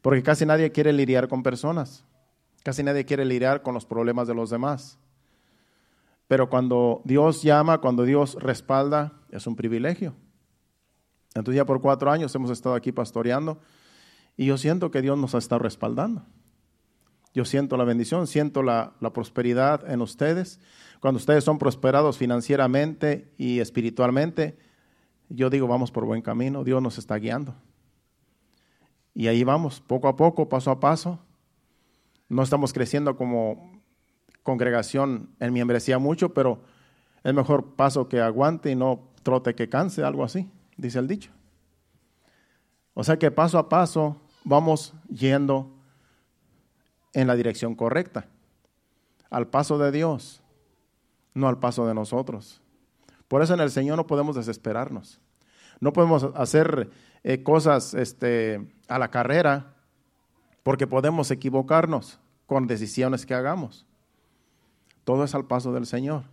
[0.00, 2.02] Porque casi nadie quiere lidiar con personas.
[2.62, 4.98] Casi nadie quiere lidiar con los problemas de los demás.
[6.28, 10.14] Pero cuando Dios llama, cuando Dios respalda, es un privilegio.
[11.34, 13.58] Entonces ya por cuatro años hemos estado aquí pastoreando
[14.36, 16.24] y yo siento que Dios nos está respaldando.
[17.34, 20.60] Yo siento la bendición, siento la, la prosperidad en ustedes.
[21.00, 24.56] Cuando ustedes son prosperados financieramente y espiritualmente,
[25.28, 27.56] yo digo, vamos por buen camino, Dios nos está guiando.
[29.14, 31.18] Y ahí vamos, poco a poco, paso a paso.
[32.28, 33.80] No estamos creciendo como
[34.42, 36.62] congregación en membresía mucho, pero
[37.24, 41.30] es mejor paso que aguante y no trote que canse, algo así, dice el dicho.
[42.94, 45.70] O sea que paso a paso vamos yendo
[47.12, 48.26] en la dirección correcta,
[49.30, 50.42] al paso de Dios,
[51.32, 52.60] no al paso de nosotros.
[53.28, 55.20] Por eso en el Señor no podemos desesperarnos.
[55.80, 56.90] No podemos hacer
[57.24, 59.74] eh, cosas este, a la carrera
[60.62, 63.86] porque podemos equivocarnos con decisiones que hagamos.
[65.04, 66.24] Todo es al paso del Señor.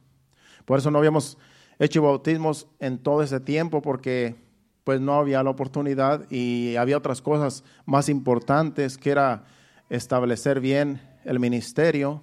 [0.65, 1.37] Por eso no habíamos
[1.85, 4.35] hecho bautismos en todo ese tiempo porque
[4.83, 9.45] pues no había la oportunidad y había otras cosas más importantes que era
[9.89, 12.21] establecer bien el ministerio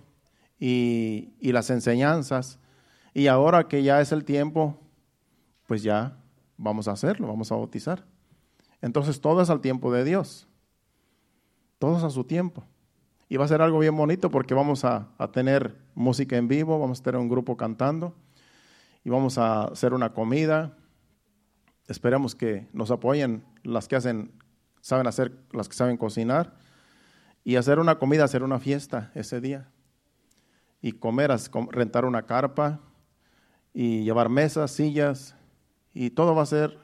[0.58, 2.58] y, y las enseñanzas.
[3.14, 4.78] Y ahora que ya es el tiempo,
[5.66, 6.16] pues ya
[6.56, 8.04] vamos a hacerlo, vamos a bautizar.
[8.80, 10.46] Entonces todo es al tiempo de Dios.
[11.78, 12.64] Todo es a su tiempo.
[13.28, 17.00] Y va a ser algo bien bonito porque vamos a, tener música en vivo, vamos
[17.00, 18.14] a tener un grupo cantando
[19.04, 20.76] y vamos a hacer una comida.
[21.86, 24.32] Esperemos que nos apoyen las que hacen,
[24.80, 26.56] saben hacer, las que saben cocinar
[27.44, 29.70] y hacer una comida, hacer una fiesta ese día
[30.80, 31.30] y comer,
[31.70, 32.80] rentar una carpa
[33.72, 35.34] y llevar mesas, sillas
[35.92, 36.78] y todo va a ser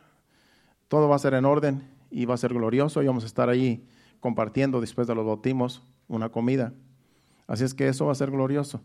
[0.88, 3.48] todo va a ser en orden y va a ser glorioso y vamos a estar
[3.48, 3.86] ahí
[4.20, 6.72] compartiendo después de los bautismos una comida.
[7.46, 8.80] Así es que eso va a ser glorioso.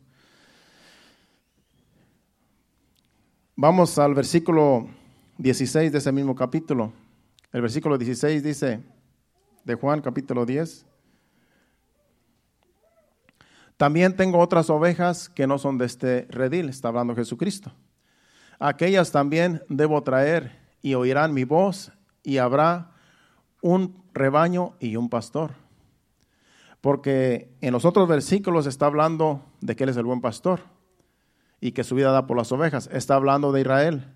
[3.62, 4.88] Vamos al versículo
[5.38, 6.93] 16 de ese mismo capítulo.
[7.51, 8.82] El versículo 16 dice
[9.66, 10.86] de Juan capítulo 10.
[13.76, 17.74] También tengo otras ovejas que no son de este redil, está hablando Jesucristo.
[18.60, 21.91] Aquellas también debo traer y oirán mi voz
[22.24, 22.93] y habrá
[23.62, 25.51] un rebaño y un pastor.
[26.80, 30.62] Porque en los otros versículos está hablando de que Él es el buen pastor.
[31.62, 32.89] Y que su vida da por las ovejas.
[32.91, 34.14] Está hablando de Israel.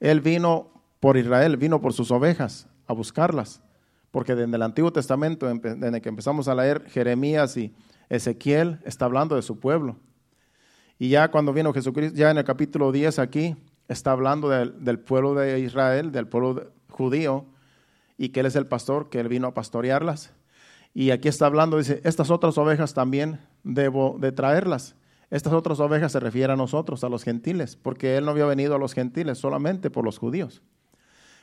[0.00, 3.62] Él vino por Israel, vino por sus ovejas a buscarlas.
[4.10, 7.74] Porque desde el Antiguo Testamento, desde que empezamos a leer Jeremías y
[8.08, 9.96] Ezequiel, está hablando de su pueblo.
[10.98, 13.56] Y ya cuando vino Jesucristo, ya en el capítulo 10 aquí,
[13.88, 17.44] está hablando del, pueblo de Israel, del pueblo judío,
[18.16, 20.32] y que Él es el pastor, que Él vino a pastorearlas.
[20.94, 24.96] Y aquí está hablando, dice, estas otras ovejas también debo de traerlas.
[25.30, 28.76] Estas otras ovejas se refieren a nosotros, a los gentiles, porque Él no había venido
[28.76, 30.62] a los gentiles solamente por los judíos.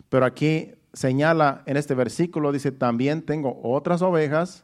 [0.10, 4.64] Pero aquí señala en este versículo, dice, también tengo otras ovejas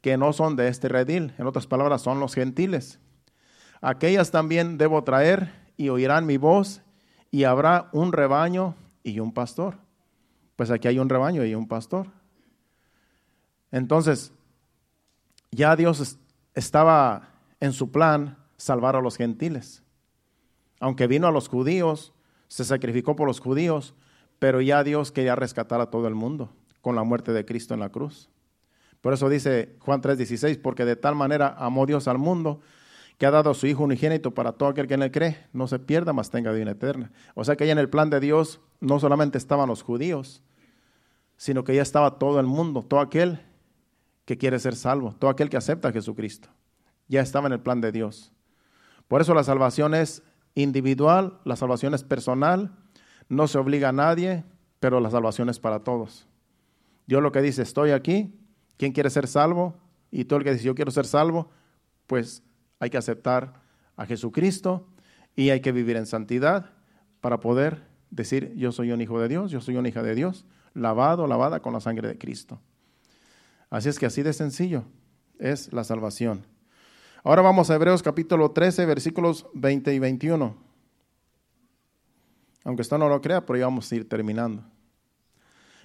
[0.00, 1.34] que no son de este redil.
[1.38, 2.98] En otras palabras, son los gentiles.
[3.80, 6.82] Aquellas también debo traer y oirán mi voz
[7.30, 9.78] y habrá un rebaño y un pastor.
[10.56, 12.08] Pues aquí hay un rebaño y un pastor.
[13.70, 14.32] Entonces,
[15.50, 16.18] ya Dios
[16.54, 17.28] estaba
[17.60, 19.82] en su plan salvar a los gentiles.
[20.80, 22.12] Aunque vino a los judíos,
[22.48, 23.94] se sacrificó por los judíos,
[24.38, 27.80] pero ya Dios quería rescatar a todo el mundo con la muerte de Cristo en
[27.80, 28.30] la cruz.
[29.00, 32.60] Por eso dice Juan 3:16, porque de tal manera amó Dios al mundo
[33.18, 35.66] que ha dado a su Hijo unigénito para todo aquel que en él cree, no
[35.68, 37.12] se pierda, mas tenga vida eterna.
[37.34, 40.42] O sea que ya en el plan de Dios no solamente estaban los judíos,
[41.36, 43.40] sino que ya estaba todo el mundo, todo aquel
[44.26, 46.48] que quiere ser salvo, todo aquel que acepta a Jesucristo.
[47.08, 48.32] Ya estaba en el plan de Dios.
[49.08, 50.22] Por eso la salvación es
[50.54, 52.76] individual, la salvación es personal,
[53.28, 54.44] no se obliga a nadie,
[54.80, 56.26] pero la salvación es para todos.
[57.06, 58.34] Dios lo que dice, estoy aquí,
[58.76, 59.76] ¿quién quiere ser salvo?
[60.10, 61.50] Y todo el que dice, yo quiero ser salvo,
[62.06, 62.42] pues
[62.80, 63.62] hay que aceptar
[63.96, 64.86] a Jesucristo
[65.34, 66.72] y hay que vivir en santidad
[67.20, 70.46] para poder decir, yo soy un hijo de Dios, yo soy una hija de Dios,
[70.74, 72.60] lavado, lavada con la sangre de Cristo.
[73.70, 74.84] Así es que así de sencillo
[75.38, 76.46] es la salvación.
[77.26, 80.54] Ahora vamos a Hebreos capítulo 13, versículos 20 y 21.
[82.62, 84.62] Aunque esto no lo crea, pero ya vamos a ir terminando.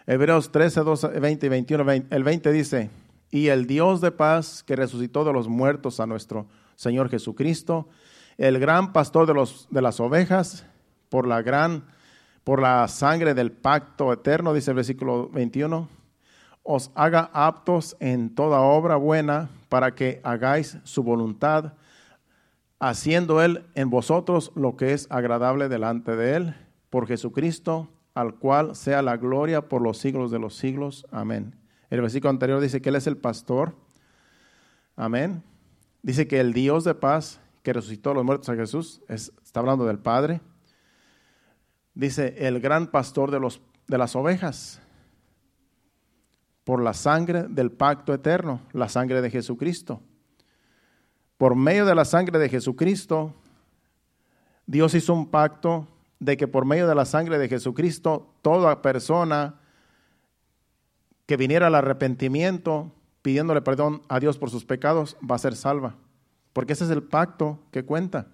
[0.05, 0.81] Hebreos 13,
[1.19, 1.91] 20 y 21.
[2.11, 2.91] El 20 dice,
[3.31, 7.89] y el Dios de paz que resucitó de los muertos a nuestro Señor Jesucristo,
[8.37, 10.67] el gran pastor de, los, de las ovejas,
[11.09, 11.85] por la gran,
[12.43, 15.89] por la sangre del pacto eterno, dice el versículo 21,
[16.63, 21.73] os haga aptos en toda obra buena para que hagáis su voluntad,
[22.79, 26.55] haciendo Él en vosotros lo que es agradable delante de Él,
[26.89, 31.07] por Jesucristo, al cual sea la gloria por los siglos de los siglos.
[31.11, 31.55] Amén.
[31.89, 33.75] El versículo anterior dice que Él es el pastor.
[34.95, 35.43] Amén.
[36.01, 39.85] Dice que el Dios de paz que resucitó a los muertos a Jesús, está hablando
[39.85, 40.41] del Padre.
[41.93, 44.81] Dice el gran pastor de, los, de las ovejas
[46.63, 50.01] por la sangre del pacto eterno, la sangre de Jesucristo.
[51.37, 53.33] Por medio de la sangre de Jesucristo,
[54.67, 55.87] Dios hizo un pacto
[56.19, 59.55] de que por medio de la sangre de Jesucristo, toda persona
[61.25, 62.91] que viniera al arrepentimiento,
[63.23, 65.95] pidiéndole perdón a Dios por sus pecados, va a ser salva.
[66.53, 68.27] Porque ese es el pacto que cuenta.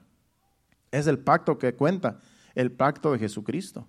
[0.92, 2.20] Es el pacto que cuenta,
[2.56, 3.88] el pacto de Jesucristo.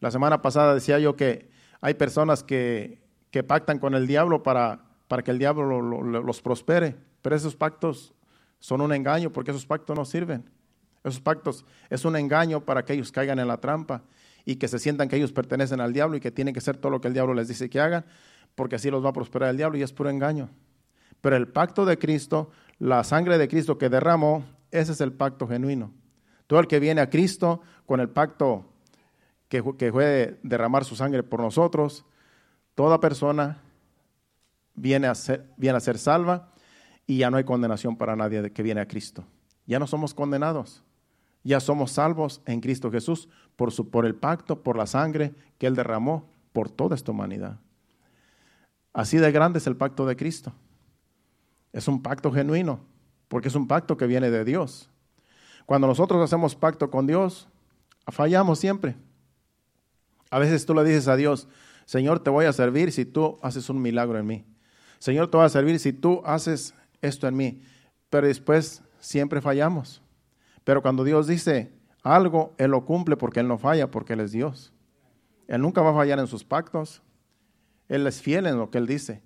[0.00, 1.50] La semana pasada decía yo que
[1.80, 3.02] hay personas que,
[3.32, 8.14] que pactan con el diablo para, para que el diablo los prospere, pero esos pactos
[8.60, 10.48] son un engaño porque esos pactos no sirven.
[11.02, 14.02] Esos pactos es un engaño para que ellos caigan en la trampa
[14.44, 16.92] y que se sientan que ellos pertenecen al diablo y que tienen que hacer todo
[16.92, 18.04] lo que el diablo les dice que hagan
[18.54, 20.50] porque así los va a prosperar el diablo y es puro engaño.
[21.20, 25.48] Pero el pacto de Cristo, la sangre de Cristo que derramó, ese es el pacto
[25.48, 25.92] genuino.
[26.46, 28.66] Todo el que viene a Cristo con el pacto
[29.48, 32.04] que, que derramar su sangre por nosotros,
[32.74, 33.60] toda persona
[34.74, 36.52] viene a, ser, salva
[37.06, 39.24] y ya no hay condenación para nadie que viene a Cristo.
[39.66, 40.82] Ya no somos condenados,
[41.44, 45.76] ya somos salvos en Cristo Jesús por, por el pacto, por la sangre que Él
[45.76, 47.58] derramó por toda esta humanidad.
[48.92, 50.52] Así de grande es el pacto de Cristo.
[51.72, 52.80] Es un pacto genuino,
[53.28, 54.90] porque es un pacto que viene de Dios.
[55.64, 57.48] Cuando nosotros hacemos pacto con Dios,
[58.08, 58.96] fallamos siempre.
[60.30, 61.48] A veces tú le dices a Dios,
[61.84, 64.44] Señor, te voy a servir si tú haces un milagro en mí.
[64.98, 67.62] Señor, te voy a servir si tú haces esto en mí.
[68.10, 70.02] Pero después siempre fallamos.
[70.64, 71.72] Pero cuando Dios dice
[72.02, 74.72] algo, Él lo cumple porque Él no falla, porque Él es Dios.
[75.48, 77.02] Él nunca va a fallar en sus pactos.
[77.88, 79.22] Él es fiel en lo que Él dice.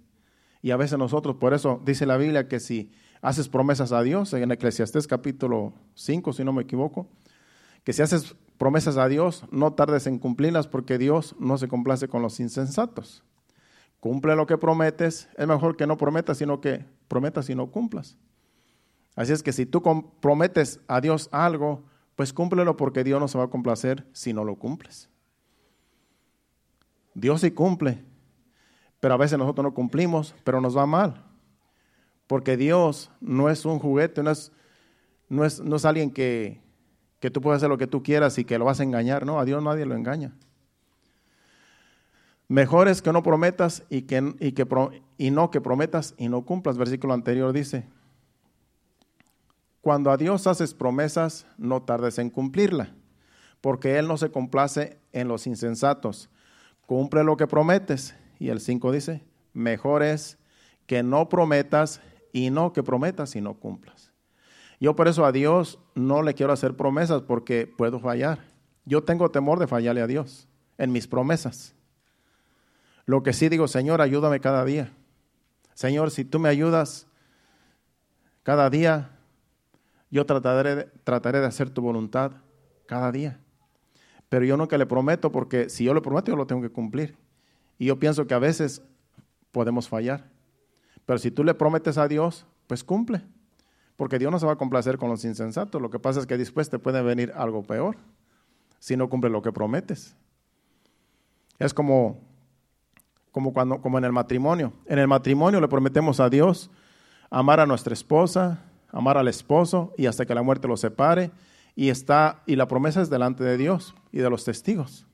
[0.62, 2.90] Y a veces nosotros, por eso dice la Biblia que si
[3.20, 7.08] haces promesas a Dios, en Eclesiastés capítulo 5, si no me equivoco,
[7.84, 12.08] que si haces promesas a Dios, no tardes en cumplirlas porque Dios no se complace
[12.08, 13.22] con los insensatos.
[14.00, 18.16] Cumple lo que prometes, es mejor que no prometas, sino que prometas y no cumplas.
[19.14, 19.82] Así es que si tú
[20.20, 21.84] prometes a Dios algo,
[22.14, 25.08] pues cúmplelo porque Dios no se va a complacer si no lo cumples.
[27.14, 28.04] Dios sí cumple,
[29.00, 31.24] pero a veces nosotros no cumplimos, pero nos va mal.
[32.26, 34.52] Porque Dios no es un juguete, no es,
[35.28, 36.60] no es, no es alguien que,
[37.20, 39.24] que tú puedes hacer lo que tú quieras y que lo vas a engañar.
[39.24, 40.32] No, a Dios nadie lo engaña.
[42.48, 44.66] Mejor es que no prometas y, que, y, que,
[45.18, 46.78] y no que prometas y no cumplas.
[46.78, 47.88] Versículo anterior dice,
[49.80, 52.92] cuando a Dios haces promesas, no tardes en cumplirla,
[53.60, 56.28] porque Él no se complace en los insensatos.
[56.86, 58.14] Cumple lo que prometes.
[58.38, 60.38] Y el 5 dice, mejor es
[60.86, 62.00] que no prometas
[62.32, 64.05] y no que prometas y no cumplas.
[64.80, 68.40] Yo por eso a Dios no le quiero hacer promesas porque puedo fallar.
[68.84, 70.48] Yo tengo temor de fallarle a Dios
[70.78, 71.74] en mis promesas.
[73.06, 74.92] Lo que sí digo, Señor, ayúdame cada día.
[75.74, 77.06] Señor, si tú me ayudas
[78.42, 79.10] cada día,
[80.10, 82.32] yo trataré trataré de hacer tu voluntad
[82.86, 83.40] cada día.
[84.28, 87.16] Pero yo que le prometo, porque si yo lo prometo, yo lo tengo que cumplir.
[87.78, 88.82] Y yo pienso que a veces
[89.52, 90.24] podemos fallar.
[91.04, 93.22] Pero si tú le prometes a Dios, pues cumple.
[93.96, 95.80] Porque Dios no se va a complacer con los insensatos.
[95.80, 97.96] Lo que pasa es que después te puede venir algo peor
[98.78, 100.14] si no cumple lo que prometes.
[101.58, 102.20] Es como
[103.36, 104.72] como, cuando, como en el matrimonio.
[104.86, 106.70] En el matrimonio le prometemos a Dios
[107.28, 111.30] amar a nuestra esposa, amar al esposo y hasta que la muerte lo separe.
[111.74, 115.06] Y, está, y la promesa es delante de Dios y de los testigos.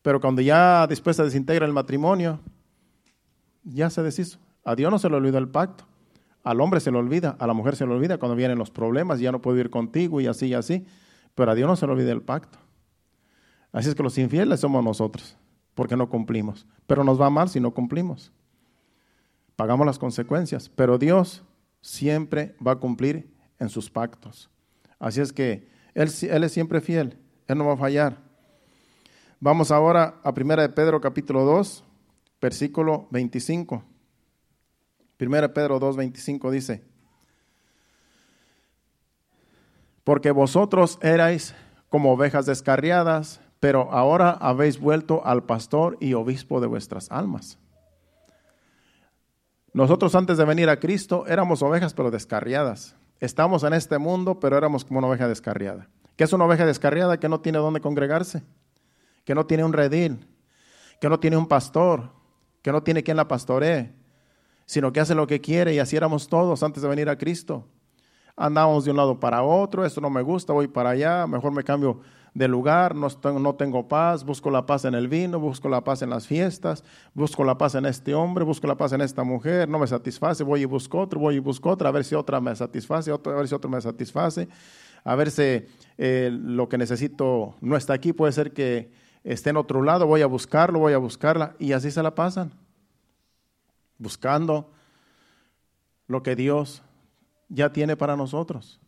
[0.00, 2.40] Pero cuando ya después se desintegra el matrimonio,
[3.64, 4.38] ya se deshizo.
[4.64, 5.84] A Dios no se le olvida el pacto.
[6.46, 9.18] Al hombre se le olvida, a la mujer se le olvida cuando vienen los problemas,
[9.18, 10.86] ya no puedo ir contigo y así y así.
[11.34, 12.56] Pero a Dios no se le olvida el pacto.
[13.72, 15.36] Así es que los infieles somos nosotros
[15.74, 16.64] porque no cumplimos.
[16.86, 18.30] Pero nos va mal si no cumplimos.
[19.56, 21.42] Pagamos las consecuencias, pero Dios
[21.80, 23.28] siempre va a cumplir
[23.58, 24.48] en sus pactos.
[25.00, 27.18] Así es que Él, es siempre fiel,
[27.48, 28.18] Él no va a fallar.
[29.40, 31.82] Vamos ahora a 1 de Pedro capítulo 2,
[32.40, 33.95] versículo 25.
[35.18, 36.84] 1 de Pedro 2, 25 dice,
[40.04, 41.54] porque vosotros erais
[41.88, 47.58] como ovejas descarriadas, pero ahora habéis vuelto al pastor y obispo de vuestras almas.
[49.72, 52.94] Nosotros antes de venir a Cristo éramos ovejas pero descarriadas.
[53.18, 55.88] Estamos en este mundo, pero éramos como una oveja descarriada.
[56.16, 57.18] ¿Qué es una oveja descarriada?
[57.18, 58.42] Que no tiene dónde congregarse,
[59.24, 60.26] que no tiene un redil,
[61.00, 62.12] que no tiene un pastor,
[62.62, 63.92] que no tiene quien la pastoree,
[64.66, 67.66] sino que hace lo que quiere y así éramos todos antes de venir a Cristo.
[68.36, 71.64] Andábamos de un lado para otro, esto no me gusta, voy para allá, mejor me
[71.64, 72.00] cambio
[72.36, 73.08] de lugar, no,
[73.38, 76.84] no tengo paz, busco la paz en el vino, busco la paz en las fiestas,
[77.14, 80.44] busco la paz en este hombre, busco la paz en esta mujer, no me satisface,
[80.44, 83.16] voy y busco otro, voy y busco otra, a ver si otra me satisface, a
[83.16, 84.48] ver si otro me satisface,
[85.02, 85.64] a ver si
[85.96, 88.90] eh, lo que necesito no está aquí, puede ser que
[89.24, 92.52] esté en otro lado, voy a buscarlo, voy a buscarla, y así se la pasan,
[93.98, 94.72] buscando
[96.06, 96.82] lo que Dios
[97.48, 98.80] ya tiene para nosotros.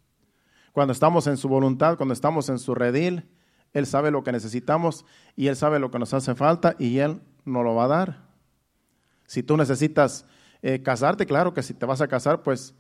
[0.72, 3.28] Cuando estamos en su voluntad, cuando estamos en su redil,
[3.72, 5.04] él sabe lo que necesitamos
[5.36, 8.28] y Él sabe lo que nos hace falta y Él nos lo va a dar.
[9.26, 10.24] Si tú necesitas
[10.62, 12.74] eh, casarte, claro que si te vas a casar, pues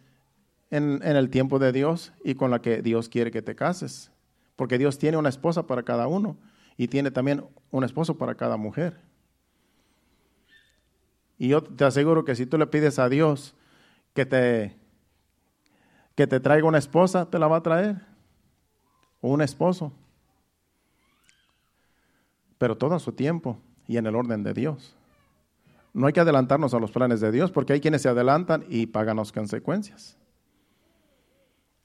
[0.70, 4.10] en, en el tiempo de Dios y con la que Dios quiere que te cases.
[4.56, 6.36] Porque Dios tiene una esposa para cada uno
[6.76, 9.07] y tiene también un esposo para cada mujer.
[11.38, 13.54] Y yo te aseguro que si tú le pides a Dios
[14.14, 14.76] que te,
[16.14, 17.96] que te traiga una esposa, te la va a traer.
[19.20, 19.92] O un esposo
[22.58, 24.94] pero todo a su tiempo y en el orden de Dios.
[25.94, 28.86] No hay que adelantarnos a los planes de Dios porque hay quienes se adelantan y
[28.86, 30.16] pagan las consecuencias.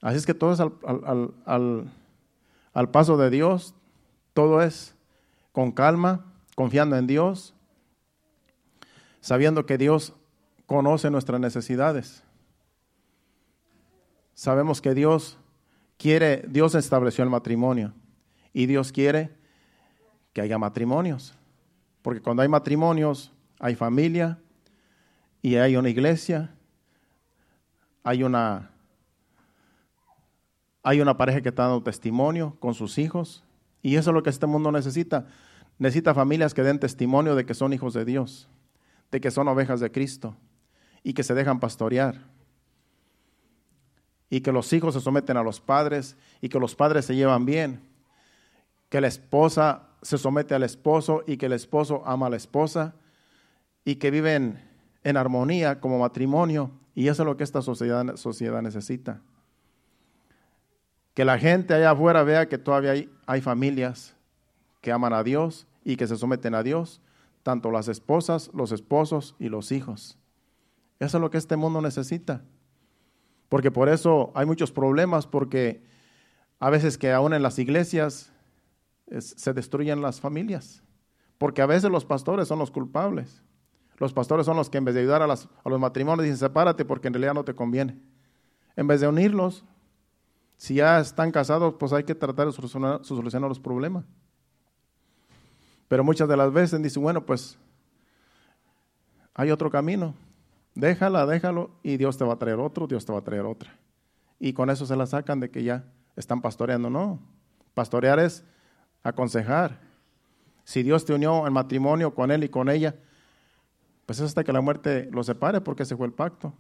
[0.02, 1.92] Así es que todo es al,
[2.74, 3.74] al paso de Dios,
[4.34, 4.96] todo es
[5.54, 6.26] con calma,
[6.56, 7.53] confiando en Dios,
[9.24, 10.12] sabiendo que Dios
[10.66, 12.24] conoce nuestras necesidades.
[14.34, 15.38] Sabemos que Dios
[15.98, 17.94] quiere, Dios estableció el matrimonio
[18.52, 19.32] y Dios quiere
[20.34, 21.38] que haya matrimonios.
[22.02, 24.40] Porque cuando hay matrimonios, hay familia
[25.42, 26.54] y hay una iglesia,
[28.04, 28.72] hay una,
[30.84, 33.46] hay una pareja que está dando testimonio con sus hijos.
[33.82, 35.28] Y eso es lo que este mundo necesita.
[35.80, 38.50] Necesita familias que den testimonio de que son hijos de Dios,
[39.14, 40.36] de que son ovejas de Cristo
[41.04, 42.16] y que se dejan pastorear.
[44.28, 47.46] Y que los hijos se someten a los padres y que los padres se llevan
[47.46, 47.80] bien.
[48.90, 52.96] Que la esposa se somete al esposo y que el esposo ama a la esposa
[53.86, 54.60] y que viven
[55.04, 56.72] en armonía como matrimonio.
[56.96, 59.22] Y eso es lo que esta sociedad, sociedad necesita.
[61.14, 64.16] Que la gente allá afuera vea que todavía hay, hay familias
[64.82, 67.00] que aman a Dios y que se someten a Dios,
[67.44, 70.18] tanto las esposas, los esposos y los hijos.
[71.00, 72.44] Eso es lo que este mundo necesita.
[73.50, 75.84] Porque por eso hay muchos problemas, porque
[76.60, 78.32] a veces que aún en las iglesias
[79.20, 80.82] se destruyen las familias.
[81.38, 83.44] Porque a veces los pastores son los culpables.
[83.98, 87.10] Los pastores son los que en vez de ayudar a, los matrimonios dicen sepárate porque
[87.10, 88.00] en realidad no te conviene.
[88.76, 89.66] En vez de unirlos,
[90.58, 94.06] si ya están casados, pues hay que tratar de solucionar los problemas.
[95.94, 97.56] Pero muchas de las veces dicen, bueno, pues
[99.36, 100.16] hay otro camino.
[100.74, 103.78] Déjala, déjalo y Dios te va a traer otro, Dios te va a traer otra.
[104.40, 105.84] Y con eso se la sacan de que ya
[106.16, 106.90] están pastoreando.
[106.90, 107.20] No,
[107.76, 108.44] pastorear es
[109.04, 109.82] aconsejar.
[110.64, 112.96] Si Dios te unió en matrimonio con él y con ella,
[114.08, 116.56] pues es hasta que la muerte los separe porque ese fue el pacto.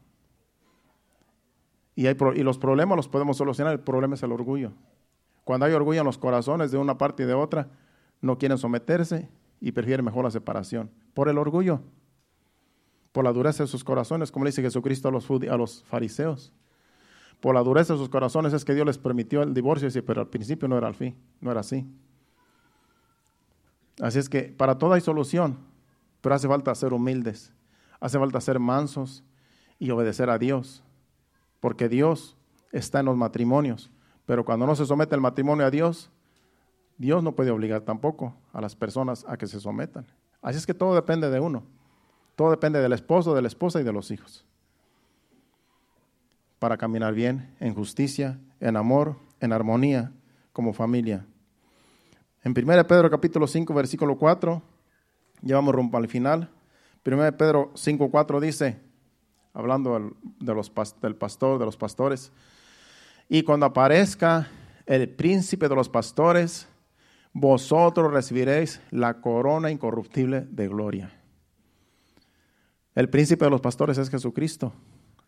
[1.95, 2.03] Y
[2.43, 4.73] los problemas los podemos solucionar, el problema es el orgullo.
[5.43, 7.67] Cuando hay orgullo en los corazones de una parte y de otra,
[8.24, 10.89] no quieren someterse y prefieren mejor la separación.
[11.13, 11.82] Por el orgullo,
[13.11, 16.53] por la dureza de sus corazones, como le dice Jesucristo a los, a los fariseos.
[17.41, 20.30] Por la dureza de sus corazones es que Dios les permitió el divorcio, pero al
[20.30, 21.86] principio no era al fin, no era así.
[24.01, 25.57] Así es que para todo hay solución,
[26.21, 27.53] pero hace falta ser humildes,
[27.99, 29.24] hace falta ser mansos
[29.80, 30.82] y obedecer a Dios,
[31.59, 32.38] porque Dios
[32.71, 33.91] está en los matrimonios,
[34.26, 36.09] pero cuando no se somete el matrimonio a Dios,
[36.98, 40.06] Dios no puede obligar tampoco a las personas a que se sometan.
[40.41, 41.64] Así es que todo depende de uno,
[42.36, 44.46] todo depende del esposo, de la esposa y de los hijos,
[46.60, 50.12] para caminar bien, en justicia, en amor, en armonía,
[50.52, 51.26] como familia.
[52.44, 54.62] En 1 Pedro capítulo 5, versículo 4,
[55.41, 56.50] llevamos rumbo al final.
[57.06, 58.80] 1 Pedro 5, 4 dice,
[59.54, 60.72] hablando de los,
[61.02, 62.32] del pastor, de los pastores,
[63.30, 64.48] y cuando aparezca
[64.86, 66.68] el príncipe de los pastores,
[67.34, 71.11] vosotros recibiréis la corona incorruptible de gloria.
[72.95, 74.71] El príncipe de los pastores es Jesucristo.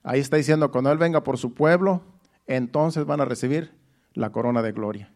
[0.03, 2.03] Ahí está diciendo, cuando Él venga por su pueblo,
[2.45, 3.71] entonces van a recibir
[4.13, 5.11] la corona de gloria.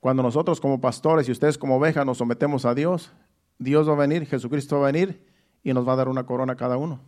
[0.00, 3.12] Cuando nosotros como pastores y ustedes como ovejas nos sometemos a Dios,
[3.58, 5.24] Dios va a venir, Jesucristo va a venir
[5.62, 7.00] y nos va a dar una corona a cada uno.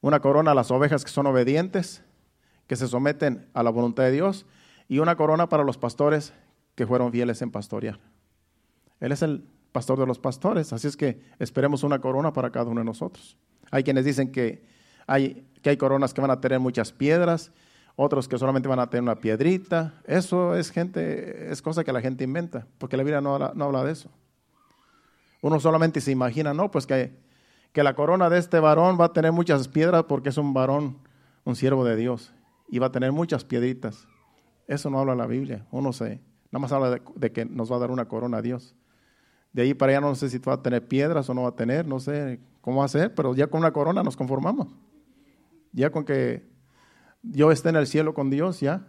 [0.00, 2.02] Una corona a las ovejas que son obedientes,
[2.66, 4.46] que se someten a la voluntad de Dios,
[4.90, 6.32] y una corona para los pastores
[6.74, 8.00] que fueron fieles en pastorear.
[8.98, 12.66] Él es el pastor de los pastores, así es que esperemos una corona para cada
[12.66, 13.36] uno de nosotros.
[13.70, 14.64] Hay quienes dicen que
[15.06, 17.52] hay, que hay coronas que van a tener muchas piedras
[17.94, 19.94] otros que solamente van a tener una piedrita.
[20.06, 23.92] Eso es gente, es cosa que la gente inventa, porque la Biblia no habla, de
[23.92, 24.10] eso.
[25.40, 27.12] Uno solamente se imagina, no, pues que,
[27.72, 30.98] que la corona de este varón va a tener muchas piedras porque es un varón,
[31.44, 32.32] un siervo de Dios,
[32.68, 34.08] y va a tener muchas piedritas.
[34.70, 35.66] Eso no habla la Biblia.
[35.72, 36.20] Uno se,
[36.52, 38.76] nada más habla de, de, que nos va a dar una corona a Dios.
[39.52, 41.56] De ahí para allá no sé si va a tener piedras o no va a
[41.56, 44.68] tener, no sé cómo va a ser, pero ya con una corona nos conformamos.
[45.72, 46.48] Ya con que
[47.24, 48.86] yo esté en el cielo con Dios, ya,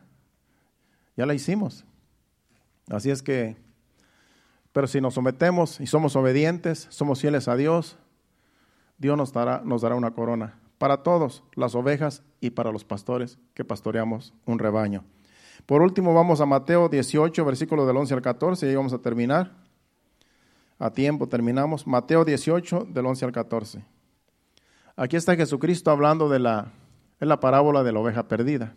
[1.18, 1.84] ya la hicimos.
[2.88, 3.58] Así es que,
[4.74, 7.98] pero si nos sometemos y somos obedientes, somos fieles a Dios,
[9.00, 13.40] Dios nos dará, nos dará una corona para todos, las ovejas y para los pastores
[13.56, 15.04] que pastoreamos un rebaño.
[15.66, 19.00] Por último, vamos a Mateo 18, versículo del 11 al 14, y ahí vamos a
[19.00, 19.52] terminar.
[20.80, 21.86] A tiempo terminamos.
[21.86, 23.86] Mateo 18, del 11 al 14.
[24.96, 26.72] Aquí está Jesucristo hablando de la
[27.22, 28.74] es la parábola de la oveja perdida.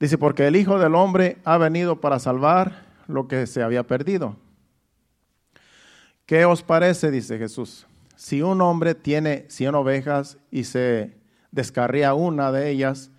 [0.00, 4.36] Dice, porque el Hijo del Hombre ha venido para salvar lo que se había perdido.
[6.26, 7.10] ¿Qué os parece?
[7.10, 7.86] Dice Jesús.
[8.16, 11.16] Si un hombre tiene cien ovejas y se
[11.52, 13.12] descarría una de ellas,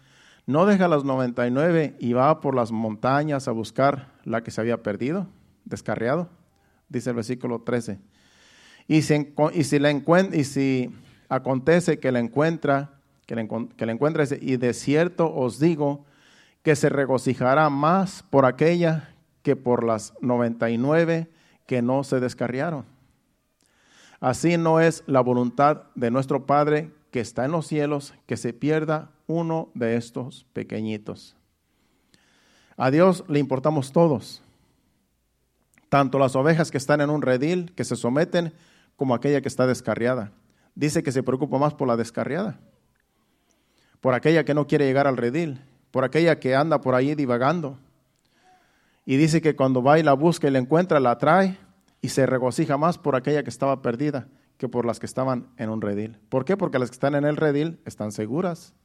[0.50, 4.82] ¿no deja las 99 y va por las montañas a buscar la que se había
[4.82, 5.28] perdido,
[5.64, 6.28] descarriado?
[6.88, 8.00] Dice el versículo 13.
[8.88, 9.14] Y si,
[9.54, 10.92] y la y si
[11.30, 16.06] acontece que la encuentra, que le, encuentre y de cierto os digo
[16.64, 21.30] que se regocijará más por aquella que por las 99
[21.68, 22.86] que no se descarriaron.
[24.20, 28.54] Así no es la voluntad de nuestro Padre que está en los cielos que se
[28.54, 31.36] pierda uno de estos pequeñitos.
[32.78, 34.42] A Dios le importamos todos,
[35.90, 38.54] tanto las ovejas que están en un redil, que se someten,
[38.96, 40.32] como aquella que está descarriada.
[40.76, 42.60] Dice que se preocupa más por la descarriada
[44.02, 47.78] por aquella que no quiere llegar al redil, por aquella que anda por ahí divagando.
[49.06, 51.58] Y dice que cuando va y la busca y la encuentra, la trae
[52.02, 54.28] y se regocija más por aquella que estaba perdida
[54.60, 56.20] que por las que estaban en un redil.
[56.28, 56.58] ¿Por qué?
[56.58, 58.76] Porque las que están en el redil están seguras.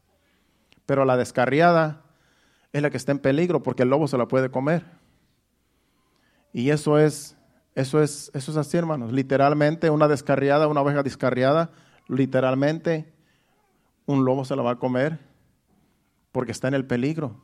[0.86, 2.04] Pero la descarriada
[2.72, 4.84] es la que está en peligro porque el lobo se la puede comer.
[6.52, 7.36] Y eso es,
[7.74, 9.10] eso es, eso es así, hermanos.
[9.10, 11.72] Literalmente, una descarriada, una oveja descarriada,
[12.06, 13.12] literalmente,
[14.06, 15.18] un lobo se la va a comer
[16.30, 17.42] porque está en el peligro.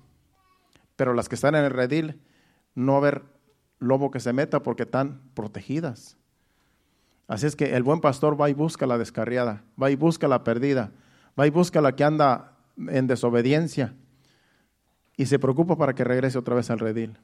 [0.94, 2.22] Pero las que están en el redil,
[2.76, 3.24] no va a haber
[3.80, 6.16] lobo que se meta porque están protegidas.
[7.30, 10.42] Así es que el buen pastor va y busca la descarriada, va y busca la
[10.42, 10.90] perdida,
[11.38, 13.94] va y busca la que anda en desobediencia
[15.16, 17.16] y se preocupa para que regrese otra vez al redil.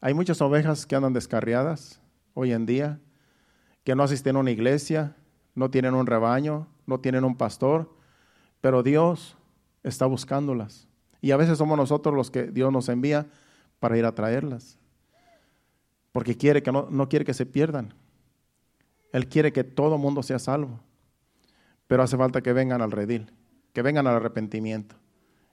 [0.00, 2.00] Hay muchas ovejas que andan descarriadas
[2.32, 3.00] hoy en día,
[3.84, 5.14] que no asisten a una iglesia,
[5.54, 7.94] no tienen un rebaño, no tienen un pastor,
[8.62, 9.36] pero Dios
[9.82, 10.88] está buscándolas.
[11.20, 13.26] Y a veces somos nosotros los que Dios nos envía
[13.78, 14.78] para ir a traerlas.
[16.12, 17.92] Porque quiere que no, no quiere que se pierdan.
[19.12, 20.80] Él quiere que todo mundo sea salvo.
[21.86, 23.32] Pero hace falta que vengan al redil,
[23.72, 24.96] que vengan al arrepentimiento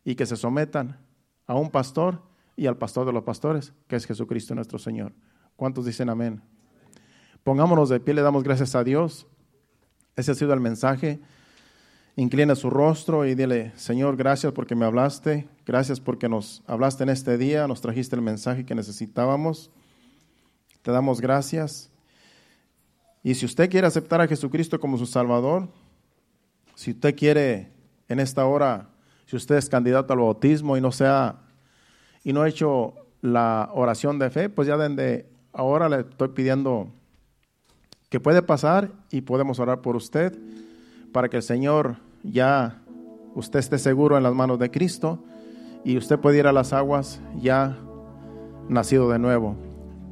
[0.04, 1.00] y que se sometan
[1.48, 2.22] a un pastor
[2.58, 5.14] y al pastor de los pastores, que es Jesucristo nuestro Señor.
[5.56, 6.42] ¿Cuántos dicen amén?
[7.44, 9.28] Pongámonos de pie, le damos gracias a Dios.
[10.16, 11.20] Ese ha sido el mensaje.
[12.18, 17.10] Inclina su rostro y dile, Señor, gracias porque me hablaste, gracias porque nos hablaste en
[17.10, 19.70] este día, nos trajiste el mensaje que necesitábamos.
[20.82, 21.92] Te damos gracias.
[23.26, 25.68] Y si usted quiere aceptar a Jesucristo como su Salvador,
[26.76, 27.72] si usted quiere
[28.08, 28.90] en esta hora
[29.26, 31.42] si usted es candidato al bautismo y no sea
[32.24, 36.92] y no ha hecho la oración de fe, pues ya desde ahora le estoy pidiendo
[38.10, 40.38] que puede pasar y podemos orar por usted
[41.12, 42.84] para que el Señor ya
[43.34, 45.18] usted esté seguro en las manos de Cristo
[45.84, 47.76] y usted puede ir a las aguas ya
[48.70, 49.56] nacido de nuevo.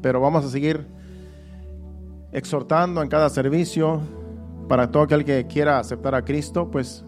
[0.02, 0.88] Pero vamos a seguir
[2.34, 4.02] exhortando en cada servicio
[4.68, 7.06] para todo aquel que quiera aceptar a Cristo, pues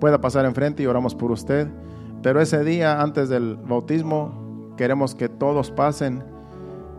[0.00, 1.68] pueda pasar enfrente y oramos por usted.
[2.22, 6.22] Pero ese día, antes del bautismo, queremos que todos pasen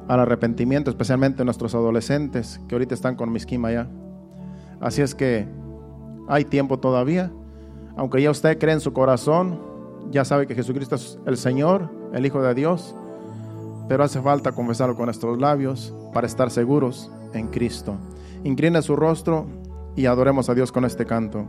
[0.08, 3.88] al arrepentimiento, especialmente nuestros adolescentes que ahorita están con Misquima ya.
[4.82, 5.48] Así es que
[6.28, 7.32] hay tiempo todavía.
[7.96, 9.60] Aunque ya usted cree en su corazón,
[10.10, 12.96] ya sabe que Jesucristo es el Señor, el Hijo de Dios,
[13.88, 17.96] pero hace falta confesarlo con nuestros labios para estar seguros en Cristo.
[18.44, 19.48] Incline su rostro
[19.96, 21.46] y adoremos a Dios con este canto.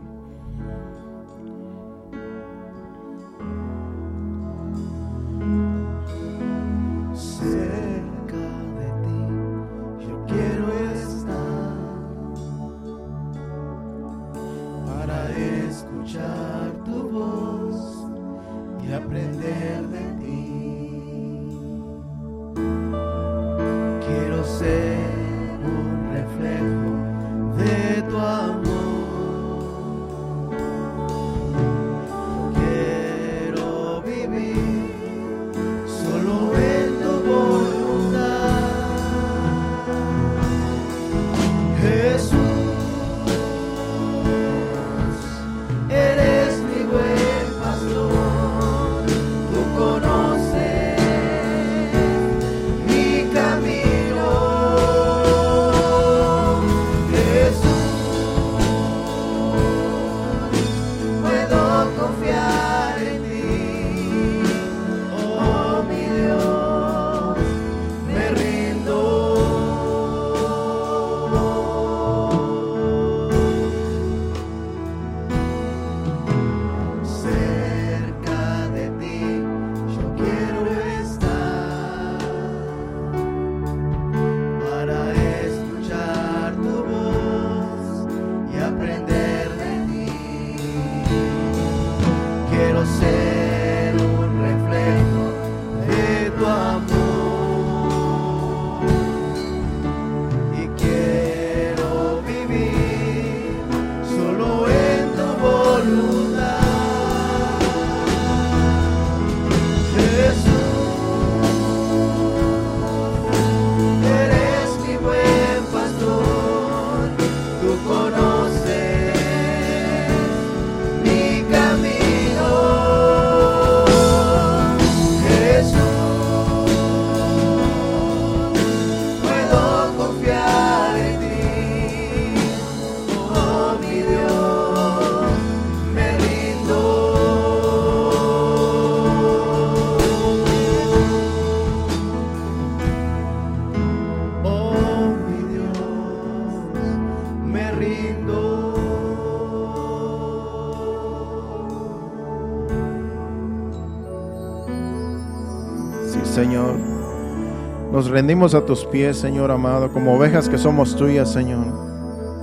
[158.01, 161.67] Nos rendimos a tus pies, Señor amado, como ovejas que somos tuyas, Señor.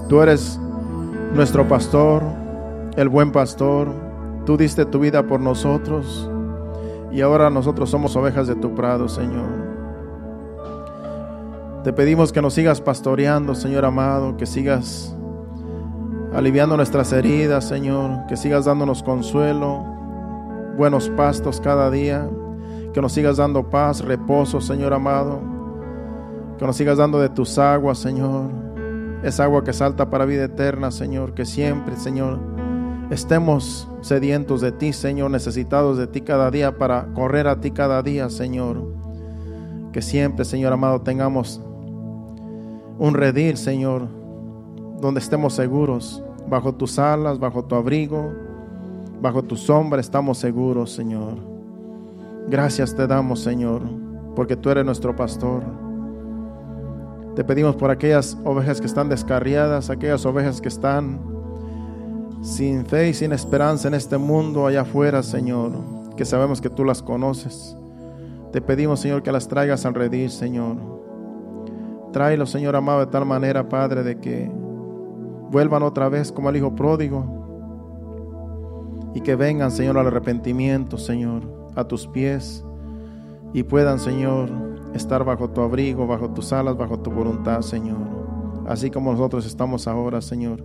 [0.09, 0.57] Tú eres
[1.35, 2.23] nuestro pastor,
[2.95, 3.89] el buen pastor.
[4.47, 6.31] Tú diste tu vida por nosotros
[7.11, 9.49] y ahora nosotros somos ovejas de tu prado, Señor.
[11.83, 15.13] Te pedimos que nos sigas pastoreando, Señor amado, que sigas
[16.33, 19.85] aliviando nuestras heridas, Señor, que sigas dándonos consuelo,
[20.77, 22.31] buenos pastos cada día,
[22.99, 25.41] que nos sigas dando paz, reposo, Señor amado,
[26.59, 28.51] que nos sigas dando de tus aguas, Señor,
[29.23, 32.41] esa agua que salta para vida eterna, Señor, que siempre, Señor,
[33.09, 38.03] estemos sedientos de ti, Señor, necesitados de ti cada día para correr a ti cada
[38.03, 38.83] día, Señor.
[39.93, 41.61] Que siempre, Señor amado, tengamos
[42.99, 44.09] un redil, Señor,
[45.01, 48.33] donde estemos seguros, bajo tus alas, bajo tu abrigo,
[49.23, 51.58] bajo tu sombra estamos seguros, Señor.
[52.51, 53.83] Gracias te damos, Señor,
[54.35, 55.63] porque tú eres nuestro pastor.
[57.37, 61.21] Te pedimos por aquellas ovejas que están descarriadas, aquellas ovejas que están
[62.41, 65.73] sin fe y sin esperanza en este mundo allá afuera, Señor,
[66.17, 67.77] que sabemos que tú las conoces.
[68.51, 70.77] Te pedimos, Señor, que las traigas al redil, Señor.
[72.13, 74.51] Tráelo, Señor amado, de tal manera, Padre, de que
[75.51, 77.27] vuelvan otra vez como el Hijo pródigo
[79.15, 81.43] y que vengan, Señor, al arrepentimiento, Señor,
[81.75, 82.65] a tus pies
[83.53, 84.51] y puedan, Señor,
[84.95, 87.99] estar bajo tu abrigo, bajo tus alas, bajo tu voluntad, Señor.
[88.67, 90.63] Así como nosotros estamos ahora, Señor,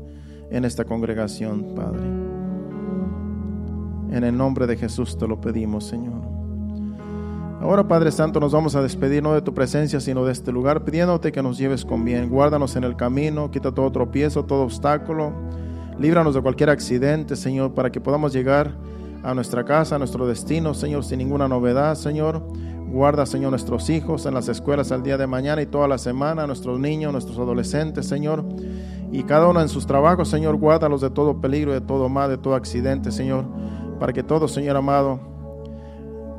[0.49, 2.03] en esta congregación, Padre.
[4.11, 6.21] En el nombre de Jesús te lo pedimos, Señor.
[7.61, 10.83] Ahora, Padre Santo, nos vamos a despedir no de tu presencia, sino de este lugar,
[10.83, 12.29] pidiéndote que nos lleves con bien.
[12.29, 15.31] Guárdanos en el camino, quita todo tropiezo, todo obstáculo.
[15.97, 18.75] Líbranos de cualquier accidente, Señor, para que podamos llegar
[19.23, 22.43] a nuestra casa, a nuestro destino, Señor, sin ninguna novedad, Señor.
[22.91, 26.45] Guarda, Señor, nuestros hijos en las escuelas al día de mañana y toda la semana,
[26.45, 28.43] nuestros niños, nuestros adolescentes, Señor.
[29.11, 32.37] Y cada uno en sus trabajos, Señor, guárdalos de todo peligro, de todo mal, de
[32.37, 33.45] todo accidente, Señor.
[33.99, 35.19] Para que todos, Señor amado,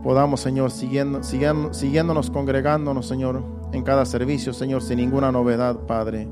[0.02, 6.28] podamos, Señor, siguiendo, siguiendo, siguiéndonos, congregándonos, Señor, en cada servicio, Señor, sin ninguna novedad, Padre.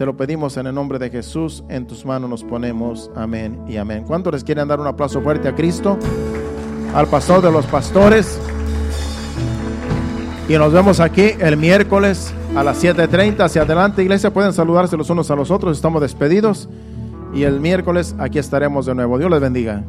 [0.00, 3.10] Te lo pedimos en el nombre de Jesús, en tus manos nos ponemos.
[3.14, 4.02] Amén y amén.
[4.06, 5.98] ¿Cuántos les quieren dar un aplauso fuerte a Cristo?
[6.94, 8.40] Al pastor de los pastores.
[10.48, 14.02] Y nos vemos aquí el miércoles a las 7.30 hacia adelante.
[14.02, 15.76] Iglesia, pueden saludarse los unos a los otros.
[15.76, 16.70] Estamos despedidos.
[17.34, 19.18] Y el miércoles aquí estaremos de nuevo.
[19.18, 19.84] Dios les bendiga.